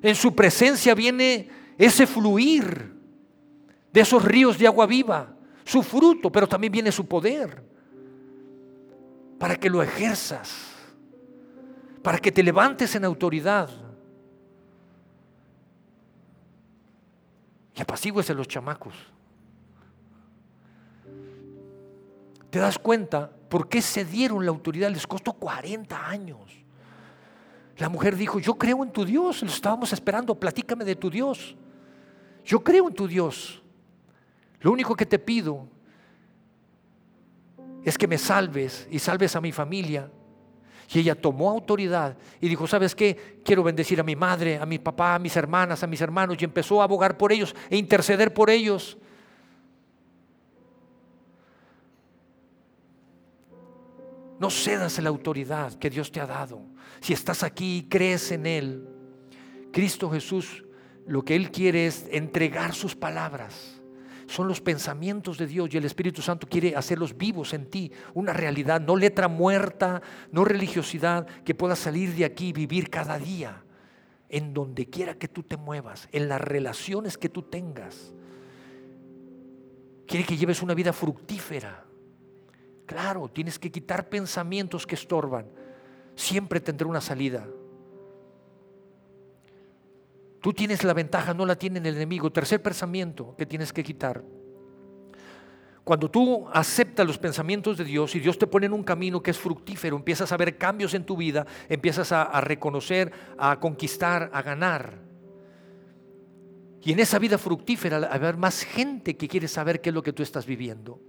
En 0.00 0.14
su 0.14 0.32
presencia 0.32 0.94
viene 0.94 1.48
ese 1.76 2.06
fluir 2.06 2.94
de 3.92 4.00
esos 4.00 4.24
ríos 4.24 4.56
de 4.58 4.68
agua 4.68 4.86
viva. 4.86 5.35
Su 5.66 5.82
fruto, 5.82 6.30
pero 6.30 6.46
también 6.46 6.72
viene 6.72 6.92
su 6.92 7.06
poder. 7.06 7.62
Para 9.38 9.56
que 9.56 9.68
lo 9.68 9.82
ejerzas, 9.82 10.72
para 12.02 12.18
que 12.18 12.30
te 12.30 12.42
levantes 12.42 12.94
en 12.94 13.04
autoridad. 13.04 13.68
Y 17.74 17.82
apacigues 17.82 18.30
a 18.30 18.34
los 18.34 18.46
chamacos. 18.46 18.94
¿Te 22.48 22.60
das 22.60 22.78
cuenta 22.78 23.28
por 23.48 23.68
qué 23.68 23.82
se 23.82 24.04
dieron 24.04 24.44
la 24.46 24.52
autoridad? 24.52 24.90
Les 24.90 25.06
costó 25.06 25.32
40 25.32 26.08
años. 26.08 26.64
La 27.76 27.88
mujer 27.88 28.16
dijo, 28.16 28.38
yo 28.38 28.54
creo 28.54 28.84
en 28.84 28.92
tu 28.92 29.04
Dios, 29.04 29.42
lo 29.42 29.48
estábamos 29.48 29.92
esperando, 29.92 30.34
platícame 30.36 30.84
de 30.84 30.94
tu 30.94 31.10
Dios. 31.10 31.56
Yo 32.44 32.62
creo 32.62 32.88
en 32.88 32.94
tu 32.94 33.08
Dios. 33.08 33.62
Lo 34.60 34.72
único 34.72 34.94
que 34.94 35.06
te 35.06 35.18
pido 35.18 35.66
es 37.84 37.96
que 37.96 38.08
me 38.08 38.18
salves 38.18 38.88
y 38.90 38.98
salves 38.98 39.36
a 39.36 39.40
mi 39.40 39.52
familia. 39.52 40.10
Y 40.92 41.00
ella 41.00 41.14
tomó 41.14 41.50
autoridad 41.50 42.16
y 42.40 42.48
dijo, 42.48 42.66
¿sabes 42.66 42.94
qué? 42.94 43.40
Quiero 43.44 43.62
bendecir 43.62 44.00
a 44.00 44.04
mi 44.04 44.16
madre, 44.16 44.58
a 44.58 44.66
mi 44.66 44.78
papá, 44.78 45.16
a 45.16 45.18
mis 45.18 45.36
hermanas, 45.36 45.82
a 45.82 45.86
mis 45.86 46.00
hermanos. 46.00 46.36
Y 46.40 46.44
empezó 46.44 46.80
a 46.80 46.84
abogar 46.84 47.16
por 47.16 47.32
ellos 47.32 47.54
e 47.70 47.76
interceder 47.76 48.32
por 48.32 48.50
ellos. 48.50 48.96
No 54.38 54.50
cedas 54.50 54.98
la 54.98 55.08
autoridad 55.08 55.74
que 55.74 55.90
Dios 55.90 56.12
te 56.12 56.20
ha 56.20 56.26
dado. 56.26 56.60
Si 57.00 57.12
estás 57.12 57.42
aquí 57.42 57.78
y 57.78 57.82
crees 57.88 58.30
en 58.32 58.46
Él, 58.46 58.88
Cristo 59.72 60.10
Jesús, 60.10 60.64
lo 61.06 61.24
que 61.24 61.36
Él 61.36 61.50
quiere 61.50 61.86
es 61.86 62.06
entregar 62.10 62.74
sus 62.74 62.94
palabras. 62.94 63.75
Son 64.26 64.48
los 64.48 64.60
pensamientos 64.60 65.38
de 65.38 65.46
Dios 65.46 65.68
y 65.72 65.76
el 65.76 65.84
Espíritu 65.84 66.22
Santo 66.22 66.48
quiere 66.48 66.74
hacerlos 66.74 67.16
vivos 67.16 67.54
en 67.54 67.70
ti, 67.70 67.92
una 68.14 68.32
realidad, 68.32 68.80
no 68.80 68.96
letra 68.96 69.28
muerta, 69.28 70.02
no 70.32 70.44
religiosidad, 70.44 71.26
que 71.44 71.54
puedas 71.54 71.78
salir 71.78 72.14
de 72.14 72.24
aquí 72.24 72.48
y 72.48 72.52
vivir 72.52 72.90
cada 72.90 73.18
día, 73.18 73.62
en 74.28 74.52
donde 74.52 74.90
quiera 74.90 75.14
que 75.14 75.28
tú 75.28 75.42
te 75.42 75.56
muevas, 75.56 76.08
en 76.12 76.28
las 76.28 76.40
relaciones 76.40 77.16
que 77.16 77.28
tú 77.28 77.42
tengas. 77.42 78.12
Quiere 80.06 80.24
que 80.24 80.36
lleves 80.36 80.62
una 80.62 80.74
vida 80.74 80.92
fructífera 80.92 81.86
Claro, 82.86 83.28
tienes 83.28 83.58
que 83.58 83.70
quitar 83.70 84.08
pensamientos 84.08 84.86
que 84.86 84.94
estorban. 84.94 85.46
Siempre 86.14 86.60
tendrá 86.60 86.86
una 86.86 87.00
salida. 87.00 87.46
Tú 90.46 90.52
tienes 90.52 90.84
la 90.84 90.94
ventaja, 90.94 91.34
no 91.34 91.44
la 91.44 91.56
tiene 91.56 91.80
el 91.80 91.86
enemigo. 91.88 92.30
Tercer 92.30 92.62
pensamiento 92.62 93.34
que 93.36 93.46
tienes 93.46 93.72
que 93.72 93.82
quitar. 93.82 94.22
Cuando 95.82 96.08
tú 96.08 96.46
aceptas 96.52 97.04
los 97.04 97.18
pensamientos 97.18 97.76
de 97.76 97.82
Dios 97.82 98.14
y 98.14 98.20
Dios 98.20 98.38
te 98.38 98.46
pone 98.46 98.66
en 98.66 98.72
un 98.72 98.84
camino 98.84 99.20
que 99.20 99.32
es 99.32 99.38
fructífero, 99.38 99.96
empiezas 99.96 100.30
a 100.30 100.36
ver 100.36 100.56
cambios 100.56 100.94
en 100.94 101.02
tu 101.02 101.16
vida, 101.16 101.44
empiezas 101.68 102.12
a, 102.12 102.22
a 102.22 102.40
reconocer, 102.40 103.10
a 103.36 103.58
conquistar, 103.58 104.30
a 104.32 104.40
ganar. 104.40 105.00
Y 106.80 106.92
en 106.92 107.00
esa 107.00 107.18
vida 107.18 107.38
fructífera 107.38 107.98
va 107.98 108.06
a 108.06 108.14
haber 108.14 108.36
más 108.36 108.62
gente 108.62 109.16
que 109.16 109.26
quiere 109.26 109.48
saber 109.48 109.80
qué 109.80 109.88
es 109.88 109.94
lo 109.96 110.02
que 110.04 110.12
tú 110.12 110.22
estás 110.22 110.46
viviendo. 110.46 111.00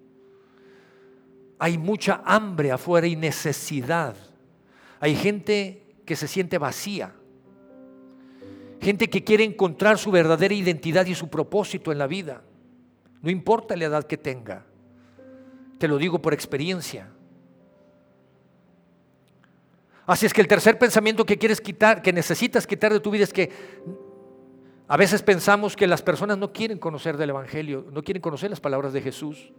Hay 1.60 1.78
mucha 1.78 2.24
hambre 2.26 2.72
afuera 2.72 3.06
y 3.06 3.16
necesidad. 3.16 4.16
Hay 5.00 5.16
gente 5.16 5.94
que 6.08 6.16
se 6.16 6.28
siente 6.28 6.58
vacía. 6.58 7.14
Gente 8.82 9.10
que 9.10 9.24
quiere 9.24 9.44
encontrar 9.44 9.98
su 9.98 10.12
verdadera 10.12 10.54
identidad 10.54 11.06
y 11.06 11.16
su 11.16 11.30
propósito 11.30 11.92
en 11.92 11.98
la 11.98 12.08
vida. 12.08 12.44
No 13.22 13.30
importa 13.30 13.76
la 13.76 13.86
edad 13.86 14.04
que 14.04 14.18
tenga. 14.18 14.66
Te 15.78 15.88
lo 15.88 15.98
digo 15.98 16.22
por 16.22 16.34
experiencia. 16.34 17.10
Así 20.06 20.26
es 20.26 20.34
que 20.34 20.42
el 20.42 20.48
tercer 20.48 20.80
pensamiento 20.80 21.26
que 21.26 21.38
quieres 21.38 21.60
quitar, 21.60 22.02
que 22.02 22.14
necesitas 22.14 22.66
quitar 22.66 22.94
de 22.94 23.00
tu 23.00 23.12
vida 23.12 23.24
es 23.24 23.34
que 23.34 23.52
a 24.88 24.96
veces 24.96 25.22
pensamos 25.22 25.76
que 25.76 25.86
las 25.86 26.02
personas 26.02 26.38
no 26.38 26.54
quieren 26.54 26.78
conocer 26.78 27.18
del 27.18 27.32
Evangelio, 27.32 27.86
no 27.92 28.04
quieren 28.04 28.22
conocer 28.22 28.50
las 28.50 28.62
palabras 28.62 28.94
de 28.94 29.02
Jesús 29.02 29.52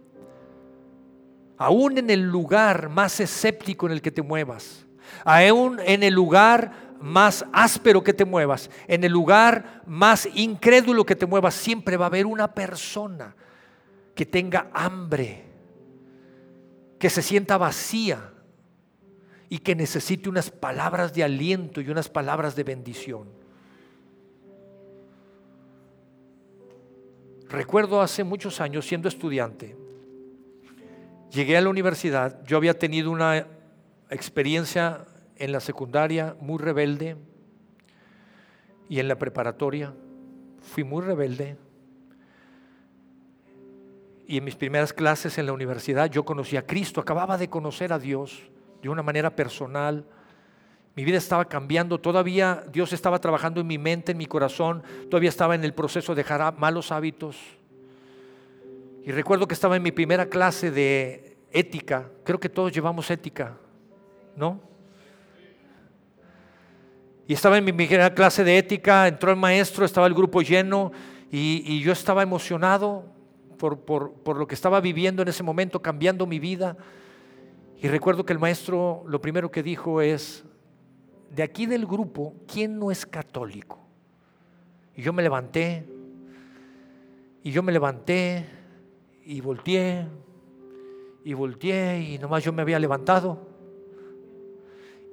aún 1.59 1.97
en 1.97 2.09
el 2.09 2.21
lugar 2.21 2.89
más 2.89 3.19
escéptico 3.19 3.85
en 3.85 3.91
el 3.91 4.01
que 4.01 4.11
te 4.11 4.21
muevas, 4.21 4.87
aún 5.25 5.79
en 5.85 6.03
el 6.03 6.13
lugar 6.13 6.71
más 7.01 7.45
áspero 7.53 8.03
que 8.03 8.13
te 8.13 8.25
muevas, 8.25 8.69
en 8.87 9.03
el 9.03 9.11
lugar 9.11 9.81
más 9.85 10.27
incrédulo 10.35 11.05
que 11.05 11.15
te 11.15 11.25
muevas, 11.25 11.53
siempre 11.53 11.97
va 11.97 12.05
a 12.05 12.07
haber 12.07 12.25
una 12.25 12.53
persona 12.53 13.35
que 14.15 14.25
tenga 14.25 14.69
hambre, 14.73 15.45
que 16.99 17.09
se 17.09 17.21
sienta 17.21 17.57
vacía 17.57 18.33
y 19.47 19.59
que 19.59 19.75
necesite 19.75 20.29
unas 20.29 20.51
palabras 20.51 21.13
de 21.13 21.23
aliento 21.23 21.81
y 21.81 21.89
unas 21.89 22.09
palabras 22.09 22.55
de 22.55 22.63
bendición. 22.63 23.29
Recuerdo 27.47 28.01
hace 28.01 28.23
muchos 28.23 28.61
años 28.61 28.85
siendo 28.85 29.07
estudiante, 29.07 29.75
Llegué 31.31 31.57
a 31.57 31.61
la 31.61 31.69
universidad, 31.69 32.43
yo 32.45 32.57
había 32.57 32.77
tenido 32.77 33.11
una 33.11 33.45
experiencia 34.09 35.05
en 35.39 35.51
la 35.51 35.59
secundaria 35.59 36.35
muy 36.39 36.59
rebelde 36.59 37.17
y 38.87 38.99
en 38.99 39.07
la 39.07 39.17
preparatoria 39.17 39.93
fui 40.61 40.83
muy 40.83 41.03
rebelde. 41.03 41.57
Y 44.27 44.37
en 44.37 44.43
mis 44.43 44.55
primeras 44.55 44.93
clases 44.93 45.37
en 45.39 45.47
la 45.47 45.53
universidad 45.53 46.09
yo 46.11 46.23
conocí 46.23 46.55
a 46.57 46.65
Cristo, 46.65 47.01
acababa 47.01 47.37
de 47.37 47.49
conocer 47.49 47.91
a 47.91 47.99
Dios 47.99 48.43
de 48.81 48.89
una 48.89 49.01
manera 49.01 49.35
personal. 49.35 50.05
Mi 50.95 51.03
vida 51.03 51.17
estaba 51.17 51.45
cambiando, 51.45 51.99
todavía 51.99 52.63
Dios 52.71 52.93
estaba 52.93 53.19
trabajando 53.19 53.61
en 53.61 53.67
mi 53.67 53.77
mente, 53.77 54.11
en 54.11 54.17
mi 54.17 54.27
corazón, 54.27 54.83
todavía 55.09 55.29
estaba 55.29 55.55
en 55.55 55.63
el 55.63 55.73
proceso 55.73 56.13
de 56.13 56.23
dejar 56.23 56.57
malos 56.57 56.91
hábitos 56.91 57.37
y 59.09 59.11
recuerdo 59.11 59.47
que 59.47 59.55
estaba 59.55 59.75
en 59.75 59.81
mi 59.81 59.91
primera 59.91 60.27
clase 60.27 60.69
de 60.69 61.37
ética, 61.51 62.11
creo 62.23 62.39
que 62.39 62.47
todos 62.47 62.71
llevamos 62.71 63.09
ética, 63.09 63.57
¿no? 64.35 64.61
Y 67.29 67.33
estaba 67.33 67.59
en 67.59 67.63
mi 67.63 67.71
primera 67.71 68.11
clase 68.15 68.43
de 68.43 68.57
ética, 68.57 69.07
entró 69.07 69.29
el 69.29 69.37
maestro, 69.37 69.85
estaba 69.85 70.07
el 70.07 70.15
grupo 70.15 70.41
lleno 70.41 70.91
y, 71.31 71.79
yo 71.81 71.91
estaba 71.91 72.23
emocionado 72.23 73.05
por, 73.59 73.81
por 73.81 74.35
lo 74.35 74.47
que 74.47 74.55
estaba 74.55 74.81
viviendo 74.81 75.21
en 75.21 75.27
ese 75.27 75.43
momento, 75.43 75.79
cambiando 75.79 76.25
mi 76.25 76.39
vida. 76.39 76.75
Y 77.77 77.87
recuerdo 77.87 78.25
que 78.25 78.33
el 78.33 78.39
maestro 78.39 79.03
lo 79.05 79.21
primero 79.21 79.51
que 79.51 79.61
dijo 79.61 80.01
es, 80.01 80.43
de 81.29 81.43
aquí 81.43 81.67
del 81.67 81.85
grupo, 81.85 82.33
¿quién 82.51 82.79
no 82.79 82.89
es 82.89 83.05
católico? 83.05 83.77
Y 84.95 85.03
yo 85.03 85.13
me 85.13 85.21
levanté, 85.21 85.85
y 87.43 87.51
yo 87.51 87.61
me 87.61 87.71
levanté, 87.71 88.43
y 89.23 89.39
volteé 89.39 90.07
y 91.23 91.33
volteé 91.35 92.01
y 92.01 92.17
nomás 92.17 92.43
yo 92.43 92.51
me 92.51 92.63
había 92.63 92.79
levantado. 92.79 93.48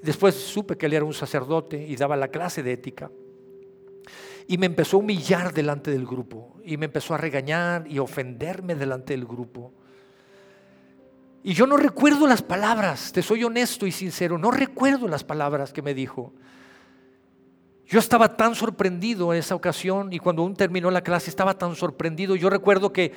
Después 0.03 0.35
supe 0.35 0.77
que 0.77 0.87
él 0.87 0.95
era 0.95 1.05
un 1.05 1.15
sacerdote 1.15 1.85
y 1.87 1.97
daba 1.97 2.17
la 2.17 2.29
clase 2.29 2.63
de 2.63 2.73
ética. 2.73 3.11
Y 4.47 4.59
me 4.59 4.67
empezó 4.67 4.97
a 4.97 5.01
humillar 5.01 5.53
delante 5.53 5.91
del 5.91 6.07
grupo 6.07 6.57
y 6.65 6.77
me 6.77 6.87
empezó 6.87 7.15
a 7.15 7.19
regañar 7.19 7.87
y 7.89 7.99
ofenderme 7.99 8.75
delante 8.75 9.13
del 9.15 9.25
grupo. 9.25 9.73
Y 11.43 11.55
yo 11.55 11.67
no 11.67 11.77
recuerdo 11.77 12.27
las 12.27 12.43
palabras, 12.43 13.13
te 13.13 13.23
soy 13.23 13.45
honesto 13.45 13.87
y 13.87 13.93
sincero, 13.93 14.39
no 14.39 14.51
recuerdo 14.51 15.09
las 15.09 15.25
palabras 15.25 15.73
que 15.73 15.83
me 15.83 15.95
dijo. 15.95 16.33
Yo 17.87 17.99
estaba 17.99 18.37
tan 18.37 18.55
sorprendido 18.55 19.33
en 19.33 19.39
esa 19.39 19.55
ocasión 19.55 20.13
y 20.13 20.19
cuando 20.19 20.43
aún 20.43 20.55
terminó 20.55 20.91
la 20.91 21.03
clase 21.03 21.31
estaba 21.31 21.57
tan 21.57 21.77
sorprendido. 21.77 22.35
Yo 22.35 22.51
recuerdo 22.51 22.93
que 22.93 23.13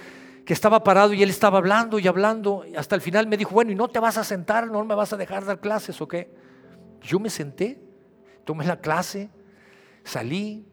que 0.50 0.54
estaba 0.54 0.84
parado 0.84 1.14
y 1.14 1.22
él 1.22 1.30
estaba 1.30 1.60
hablando 1.60 2.00
y 2.00 2.08
hablando. 2.08 2.64
Hasta 2.76 2.96
el 2.96 3.02
final 3.02 3.28
me 3.28 3.38
dijo, 3.38 3.52
bueno, 3.52 3.72
¿y 3.72 3.76
no 3.76 3.88
te 3.88 4.00
vas 4.00 4.18
a 4.18 4.24
sentar? 4.24 4.66
¿No 4.66 4.84
me 4.84 4.96
vas 4.96 5.14
a 5.14 5.18
dejar 5.18 5.46
dar 5.46 5.60
clases 5.60 6.02
o 6.02 6.08
qué? 6.08 6.49
Yo 7.02 7.20
me 7.20 7.30
senté, 7.30 7.80
tomé 8.46 8.66
la 8.66 8.80
clase, 8.80 9.30
salí. 10.04 10.66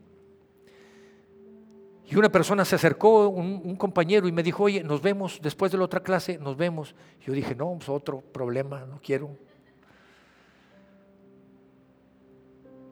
Y 2.09 2.17
una 2.17 2.31
persona 2.31 2.65
se 2.65 2.77
acercó, 2.77 3.29
un, 3.29 3.77
compañero, 3.77 4.29
y 4.29 4.33
me 4.33 4.43
dijo, 4.43 4.65
oye, 4.65 4.83
nos 4.85 5.03
vemos 5.03 5.41
después 5.43 5.73
de 5.73 5.79
la 5.79 5.85
otra 5.85 6.01
clase, 6.01 6.39
nos 6.39 6.57
vemos. 6.57 6.95
Yo 7.25 7.33
dije, 7.33 7.55
no, 7.55 7.75
pues 7.77 7.89
otro 7.89 8.21
problema, 8.21 8.87
no 8.87 9.01
quiero. 9.03 9.37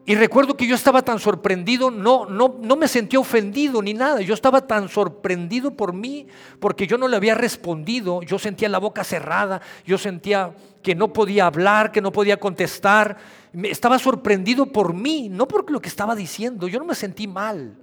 Y 0.07 0.13
recuerdo 0.13 0.55
que 0.55 0.67
yo 0.67 0.75
estaba 0.75 1.01
tan 1.01 1.17
sorprendido, 1.17 1.89
no, 1.89 2.27
no, 2.27 2.59
no 2.61 2.75
me 2.75 2.87
sentí 2.87 3.17
ofendido 3.17 3.81
ni 3.81 3.95
nada, 3.95 4.21
yo 4.21 4.35
estaba 4.35 4.67
tan 4.67 4.87
sorprendido 4.87 5.75
por 5.75 5.93
mí, 5.93 6.27
porque 6.59 6.85
yo 6.85 6.99
no 6.99 7.07
le 7.07 7.17
había 7.17 7.33
respondido, 7.33 8.21
yo 8.21 8.37
sentía 8.37 8.69
la 8.69 8.77
boca 8.77 9.03
cerrada, 9.03 9.61
yo 9.83 9.97
sentía 9.97 10.53
que 10.83 10.93
no 10.93 11.11
podía 11.11 11.47
hablar, 11.47 11.91
que 11.91 12.01
no 12.01 12.11
podía 12.11 12.39
contestar, 12.39 13.17
estaba 13.63 13.97
sorprendido 13.97 14.67
por 14.67 14.93
mí, 14.93 15.27
no 15.27 15.47
por 15.47 15.71
lo 15.71 15.81
que 15.81 15.89
estaba 15.89 16.15
diciendo, 16.15 16.67
yo 16.67 16.77
no 16.77 16.85
me 16.85 16.93
sentí 16.93 17.25
mal, 17.25 17.75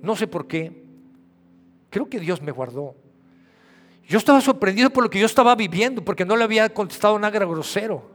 no 0.00 0.16
sé 0.16 0.26
por 0.26 0.46
qué, 0.46 0.82
creo 1.90 2.08
que 2.08 2.18
Dios 2.18 2.40
me 2.40 2.52
guardó, 2.52 2.94
Yo 4.08 4.16
estaba 4.16 4.40
sorprendido 4.40 4.88
por 4.88 5.04
lo 5.04 5.10
que 5.10 5.18
yo 5.18 5.26
estaba 5.26 5.54
viviendo, 5.54 6.02
porque 6.02 6.24
no 6.24 6.36
le 6.36 6.44
había 6.44 6.72
contestado 6.72 7.18
nada 7.18 7.38
grosero. 7.38 8.13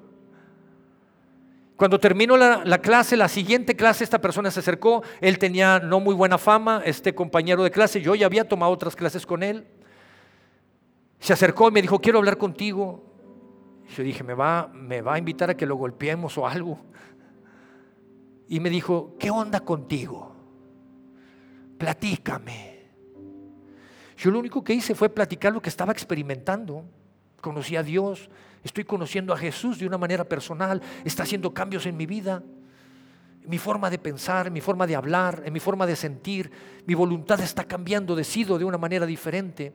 Cuando 1.80 1.98
terminó 1.98 2.36
la, 2.36 2.78
clase, 2.80 3.15
la 3.15 3.30
siguiente 3.30 3.74
clase, 3.74 4.04
esta 4.04 4.20
persona 4.20 4.52
se 4.52 4.60
acercó, 4.60 5.02
él 5.22 5.39
tenía 5.39 5.80
no 5.80 6.02
muy 6.02 6.13
buena 6.13 6.38
fama, 6.38 6.82
este 6.84 7.15
compañero 7.15 7.63
de 7.63 7.72
clase, 7.72 8.02
yo 8.02 8.15
ya 8.15 8.26
había 8.26 8.46
tomado 8.46 8.74
otras 8.74 8.98
clases 8.98 9.26
con 9.26 9.44
él. 9.44 9.65
Se 11.22 11.32
acercó 11.32 11.70
y 11.70 11.72
me 11.72 11.82
dijo, 11.82 12.00
quiero 12.00 12.20
hablar 12.20 12.38
contigo. 12.38 13.06
Yo 13.96 14.04
dije, 14.04 14.26
¿me 14.26 14.34
va, 14.34 14.70
me 14.74 15.02
va 15.02 15.13
a 15.13 15.20
invitar 15.20 15.52
a 15.52 15.56
que 15.56 15.65
lo 15.65 15.78
golpeemos 15.78 16.38
o 16.38 16.46
algo. 16.46 16.82
Y 18.50 18.60
me 18.60 18.70
dijo, 18.70 19.15
¿qué 19.18 19.32
onda 19.32 19.62
contigo? 19.62 20.36
Platícame. 21.78 22.89
Yo 24.18 24.32
lo 24.32 24.39
único 24.39 24.65
que 24.65 24.74
hice 24.74 24.96
fue 24.96 25.08
platicar 25.08 25.54
lo 25.54 25.62
que 25.62 25.70
estaba 25.70 25.94
experimentando. 25.94 26.84
Conocí 27.39 27.78
a 27.78 27.84
Dios, 27.84 28.30
estoy 28.63 28.84
conociendo 28.84 29.34
a 29.34 29.38
Jesús 29.38 29.80
de 29.80 29.88
una 29.88 29.98
manera 29.98 30.24
personal, 30.24 30.82
está 31.04 31.24
haciendo 31.24 31.54
cambios 31.54 31.86
en 31.86 31.98
mi 31.98 32.06
vida, 32.06 32.43
en 33.43 33.50
mi 33.50 33.58
forma 33.58 33.89
de 33.89 33.98
pensar, 33.98 34.48
en 34.48 34.54
mi 34.54 34.62
forma 34.62 34.86
de 34.86 34.95
hablar, 34.95 35.43
en 35.45 35.54
mi 35.54 35.60
forma 35.60 35.86
de 35.86 35.95
sentir, 35.95 36.52
mi 36.86 36.93
voluntad 36.93 37.39
está 37.41 37.63
cambiando, 37.63 38.15
decido 38.15 38.58
de 38.58 38.65
una 38.65 38.78
manera 38.78 39.06
diferente. 39.06 39.74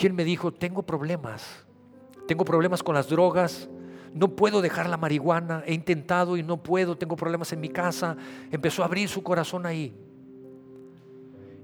Y 0.00 0.06
él 0.06 0.12
me 0.12 0.24
dijo, 0.24 0.52
tengo 0.52 0.82
problemas, 0.82 1.64
tengo 2.28 2.44
problemas 2.44 2.82
con 2.82 2.94
las 2.94 3.08
drogas, 3.08 3.68
no 4.14 4.34
puedo 4.34 4.60
dejar 4.62 4.88
la 4.88 4.96
marihuana, 4.96 5.62
he 5.66 5.74
intentado 5.74 6.36
y 6.36 6.42
no 6.42 6.62
puedo, 6.62 6.96
tengo 6.96 7.16
problemas 7.16 7.52
en 7.52 7.60
mi 7.60 7.68
casa. 7.68 8.16
Empezó 8.50 8.82
a 8.82 8.86
abrir 8.86 9.08
su 9.08 9.22
corazón 9.22 9.66
ahí 9.66 9.94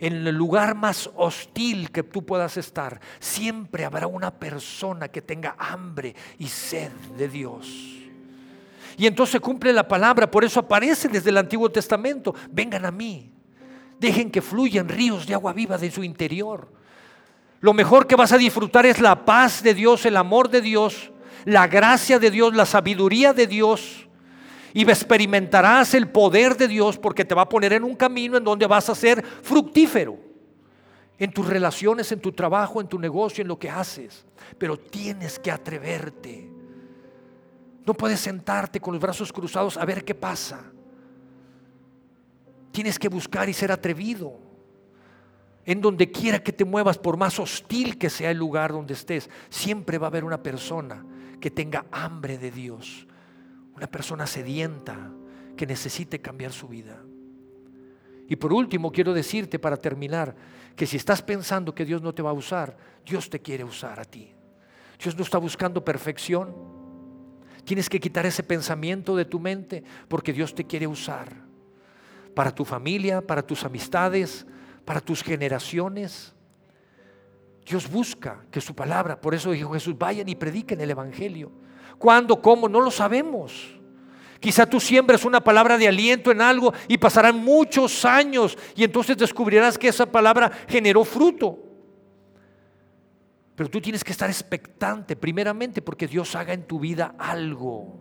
en 0.01 0.27
el 0.27 0.35
lugar 0.35 0.75
más 0.75 1.11
hostil 1.17 1.91
que 1.91 2.03
tú 2.03 2.25
puedas 2.25 2.57
estar, 2.57 3.01
siempre 3.19 3.85
habrá 3.85 4.07
una 4.07 4.31
persona 4.31 5.09
que 5.09 5.23
tenga 5.23 5.57
hambre 5.59 6.15
y 6.39 6.49
sed 6.49 6.91
de 7.17 7.29
Dios. 7.29 7.97
Y 8.99 9.07
entonces 9.07 9.41
cumple 9.41 9.73
la 9.73 9.87
palabra, 9.87 10.31
por 10.31 10.45
eso 10.45 10.61
aparece 10.61 11.09
desde 11.09 11.31
el 11.31 11.37
Antiguo 11.37 11.71
Testamento, 11.71 12.35
vengan 12.51 12.87
a 12.87 12.91
mí, 12.91 13.31
dejen 13.99 14.31
que 14.31 14.43
fluyan 14.43 14.89
ríos 14.89 15.27
de 15.27 15.35
agua 15.35 15.53
viva 15.53 15.77
de 15.77 15.91
su 15.91 16.03
interior. 16.03 16.73
Lo 17.61 17.73
mejor 17.73 18.07
que 18.07 18.17
vas 18.17 18.33
a 18.33 18.39
disfrutar 18.39 18.87
es 18.87 19.01
la 19.01 19.25
paz 19.25 19.63
de 19.63 19.75
Dios, 19.75 20.07
el 20.07 20.17
amor 20.17 20.51
de 20.51 20.61
Dios, 20.61 21.11
la 21.45 21.67
gracia 21.67 22.19
de 22.19 22.31
Dios, 22.31 22.55
la 22.55 22.67
sabiduría 22.67 23.33
de 23.33 23.47
Dios 23.47 24.06
y 24.77 24.83
experimentarás 24.83 25.95
el 25.95 26.07
poder 26.11 26.55
de 26.55 26.69
Dios 26.69 26.99
porque 26.99 27.25
te 27.25 27.35
va 27.35 27.43
a 27.43 27.49
poner 27.49 27.73
en 27.73 27.83
un 27.83 27.97
camino 27.97 28.37
en 28.37 28.45
donde 28.45 28.67
vas 28.67 28.91
a 28.91 28.95
ser 28.95 29.25
fructífero. 29.25 30.19
En 31.17 31.33
tus 31.33 31.47
relaciones, 31.47 32.13
en 32.13 32.21
tu 32.21 32.31
trabajo, 32.33 32.79
en 32.79 32.87
tu 32.87 32.99
negocio, 32.99 33.41
en 33.41 33.49
lo 33.49 33.59
que 33.59 33.71
haces. 33.71 34.27
Pero 34.59 34.79
tienes 34.79 35.39
que 35.39 35.51
atreverte. 35.51 36.51
No 37.87 37.95
puedes 37.95 38.21
sentarte 38.21 38.79
con 38.79 38.93
los 38.93 39.01
brazos 39.01 39.33
cruzados 39.33 39.79
a 39.79 39.85
ver 39.87 40.05
qué 40.05 40.15
pasa. 40.15 40.63
Tienes 42.71 42.99
que 42.99 43.09
buscar 43.09 43.49
y 43.49 43.55
ser 43.55 43.73
atrevido. 43.73 44.39
En 45.65 45.81
donde 45.81 46.11
quiera 46.11 46.43
que 46.43 46.53
te 46.53 46.67
muevas, 46.67 46.99
por 46.99 47.17
más 47.17 47.41
hostil 47.41 47.97
que 47.97 48.11
sea 48.11 48.31
el 48.31 48.37
lugar 48.37 48.73
donde 48.73 48.93
estés, 48.93 49.31
siempre 49.49 49.97
va 49.97 50.09
a 50.09 50.11
haber 50.11 50.25
una 50.25 50.43
persona 50.43 51.03
que 51.41 51.51
tenga 51.51 51.87
hambre 51.91 52.37
de 52.37 52.51
Dios, 52.51 53.07
una 53.77 53.87
persona 53.87 54.27
sedienta 54.27 55.13
que 55.57 55.67
necesite 55.67 56.21
cambiar 56.21 56.53
su 56.53 56.69
vida. 56.69 57.03
Y 58.29 58.37
por 58.37 58.53
último, 58.53 58.91
quiero 58.91 59.15
decirte 59.15 59.59
para 59.59 59.77
terminar, 59.77 60.35
que 60.75 60.87
si 60.87 60.97
estás 60.97 61.23
pensando 61.23 61.75
que 61.75 61.85
Dios 61.85 62.03
no 62.03 62.15
te 62.15 62.23
va 62.23 62.31
a 62.31 62.35
usar, 62.35 62.77
Dios 63.05 63.31
te 63.31 63.41
quiere 63.41 63.65
usar 63.65 63.99
a 63.99 64.05
ti. 64.05 64.33
Dios 65.03 65.17
no 65.17 65.23
está 65.23 65.39
buscando 65.39 65.85
perfección. 65.85 66.55
Tienes 67.65 67.89
que 67.89 68.01
quitar 68.01 68.27
ese 68.27 68.43
pensamiento 68.43 69.17
de 69.17 69.25
tu 69.25 69.41
mente 69.41 69.83
porque 70.09 70.33
Dios 70.33 70.55
te 70.55 70.65
quiere 70.65 70.87
usar 70.87 71.29
para 72.35 72.55
tu 72.55 72.65
familia, 72.65 73.27
para 73.27 73.43
tus 73.43 73.65
amistades, 73.65 74.47
para 74.85 75.01
tus 75.01 75.23
generaciones. 75.23 76.35
Dios 77.65 77.91
busca 77.91 78.45
que 78.51 78.61
su 78.61 78.75
palabra, 78.75 79.21
por 79.21 79.35
eso 79.35 79.51
dijo 79.51 79.73
Jesús, 79.73 79.97
vayan 79.97 80.29
y 80.29 80.35
prediquen 80.35 80.81
el 80.81 80.91
Evangelio. 80.91 81.51
¿Cuándo? 81.99 82.41
¿Cómo? 82.41 82.69
No 82.69 82.81
lo 82.81 82.91
sabemos. 82.91 83.77
Quizá 84.41 84.67
tú 84.67 84.79
siembres 84.79 85.25
una 85.25 85.41
palabra 85.41 85.79
de 85.79 85.89
aliento 85.89 86.31
en 86.31 86.41
algo 86.41 86.73
y 86.89 86.99
pasarán 86.99 87.37
muchos 87.43 88.05
años 88.05 88.57
y 88.77 88.85
entonces 88.85 89.17
descubrirás 89.17 89.79
que 89.79 89.89
esa 89.89 90.07
palabra 90.07 90.51
generó 90.69 91.05
fruto. 91.05 91.59
Pero 93.55 93.71
tú 93.71 93.81
tienes 93.81 94.05
que 94.05 94.13
estar 94.13 94.29
expectante 94.29 95.17
primeramente 95.17 95.81
porque 95.81 96.07
Dios 96.07 96.35
haga 96.37 96.53
en 96.53 96.67
tu 96.67 96.79
vida 96.79 97.15
algo. 97.19 97.99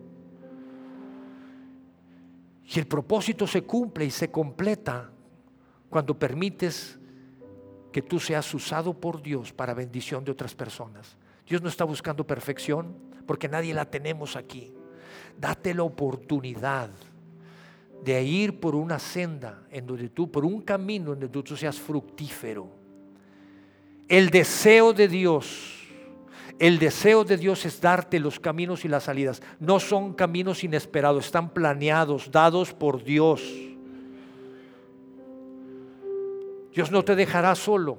Y 2.67 2.79
el 2.79 2.87
propósito 2.87 3.47
se 3.47 3.63
cumple 3.63 4.05
y 4.05 4.11
se 4.11 4.29
completa 4.29 5.09
cuando 5.89 6.17
permites 6.17 6.99
que 7.93 8.01
tú 8.01 8.19
seas 8.19 8.53
usado 8.53 8.93
por 8.93 9.21
Dios 9.21 9.53
para 9.53 9.73
bendición 9.73 10.25
de 10.25 10.31
otras 10.31 10.53
personas. 10.53 11.15
Dios 11.47 11.61
no 11.61 11.69
está 11.69 11.85
buscando 11.85 12.27
perfección 12.27 12.93
porque 13.25 13.47
nadie 13.47 13.73
la 13.73 13.85
tenemos 13.85 14.35
aquí. 14.35 14.73
Date 15.37 15.73
la 15.73 15.83
oportunidad 15.83 16.89
de 18.03 18.23
ir 18.23 18.59
por 18.59 18.75
una 18.75 18.99
senda 18.99 19.63
en 19.71 19.85
donde 19.87 20.09
tú, 20.09 20.31
por 20.31 20.45
un 20.45 20.61
camino 20.61 21.13
en 21.13 21.21
donde 21.21 21.41
tú 21.41 21.57
seas 21.57 21.79
fructífero. 21.79 22.69
El 24.07 24.29
deseo 24.29 24.93
de 24.93 25.07
Dios, 25.07 25.87
el 26.59 26.77
deseo 26.77 27.23
de 27.23 27.37
Dios 27.37 27.65
es 27.65 27.81
darte 27.81 28.19
los 28.19 28.39
caminos 28.39 28.85
y 28.85 28.87
las 28.87 29.03
salidas. 29.03 29.41
No 29.59 29.79
son 29.79 30.13
caminos 30.13 30.63
inesperados, 30.63 31.25
están 31.25 31.49
planeados, 31.49 32.31
dados 32.31 32.73
por 32.73 33.03
Dios. 33.03 33.41
Dios 36.71 36.91
no 36.91 37.03
te 37.03 37.15
dejará 37.15 37.55
solo. 37.55 37.97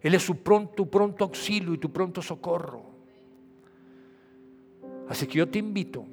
Él 0.00 0.14
es 0.14 0.22
su 0.22 0.34
tu 0.76 0.88
pronto 0.90 1.24
auxilio 1.24 1.74
y 1.74 1.78
tu 1.78 1.92
pronto 1.92 2.22
socorro. 2.22 2.91
Así 5.12 5.26
que 5.26 5.36
yo 5.36 5.46
te 5.46 5.58
invito 5.58 6.06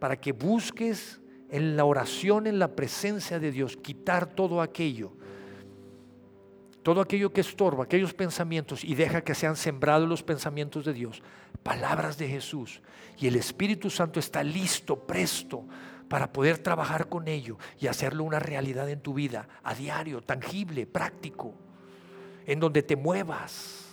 para 0.00 0.20
que 0.20 0.32
busques 0.32 1.20
en 1.48 1.76
la 1.76 1.84
oración, 1.84 2.48
en 2.48 2.58
la 2.58 2.74
presencia 2.74 3.38
de 3.38 3.52
Dios, 3.52 3.76
quitar 3.76 4.26
todo 4.26 4.60
aquello, 4.60 5.12
todo 6.82 7.00
aquello 7.00 7.32
que 7.32 7.40
estorba, 7.40 7.84
aquellos 7.84 8.14
pensamientos 8.14 8.82
y 8.82 8.96
deja 8.96 9.20
que 9.20 9.36
sean 9.36 9.54
sembrados 9.54 10.08
los 10.08 10.24
pensamientos 10.24 10.84
de 10.84 10.92
Dios, 10.92 11.22
palabras 11.62 12.18
de 12.18 12.26
Jesús. 12.26 12.82
Y 13.16 13.28
el 13.28 13.36
Espíritu 13.36 13.90
Santo 13.90 14.18
está 14.18 14.42
listo, 14.42 15.06
presto 15.06 15.64
para 16.08 16.32
poder 16.32 16.58
trabajar 16.58 17.08
con 17.08 17.28
ello 17.28 17.58
y 17.78 17.86
hacerlo 17.86 18.24
una 18.24 18.40
realidad 18.40 18.90
en 18.90 19.02
tu 19.02 19.14
vida, 19.14 19.48
a 19.62 19.72
diario, 19.72 20.20
tangible, 20.20 20.84
práctico, 20.84 21.54
en 22.44 22.58
donde 22.58 22.82
te 22.82 22.96
muevas 22.96 23.85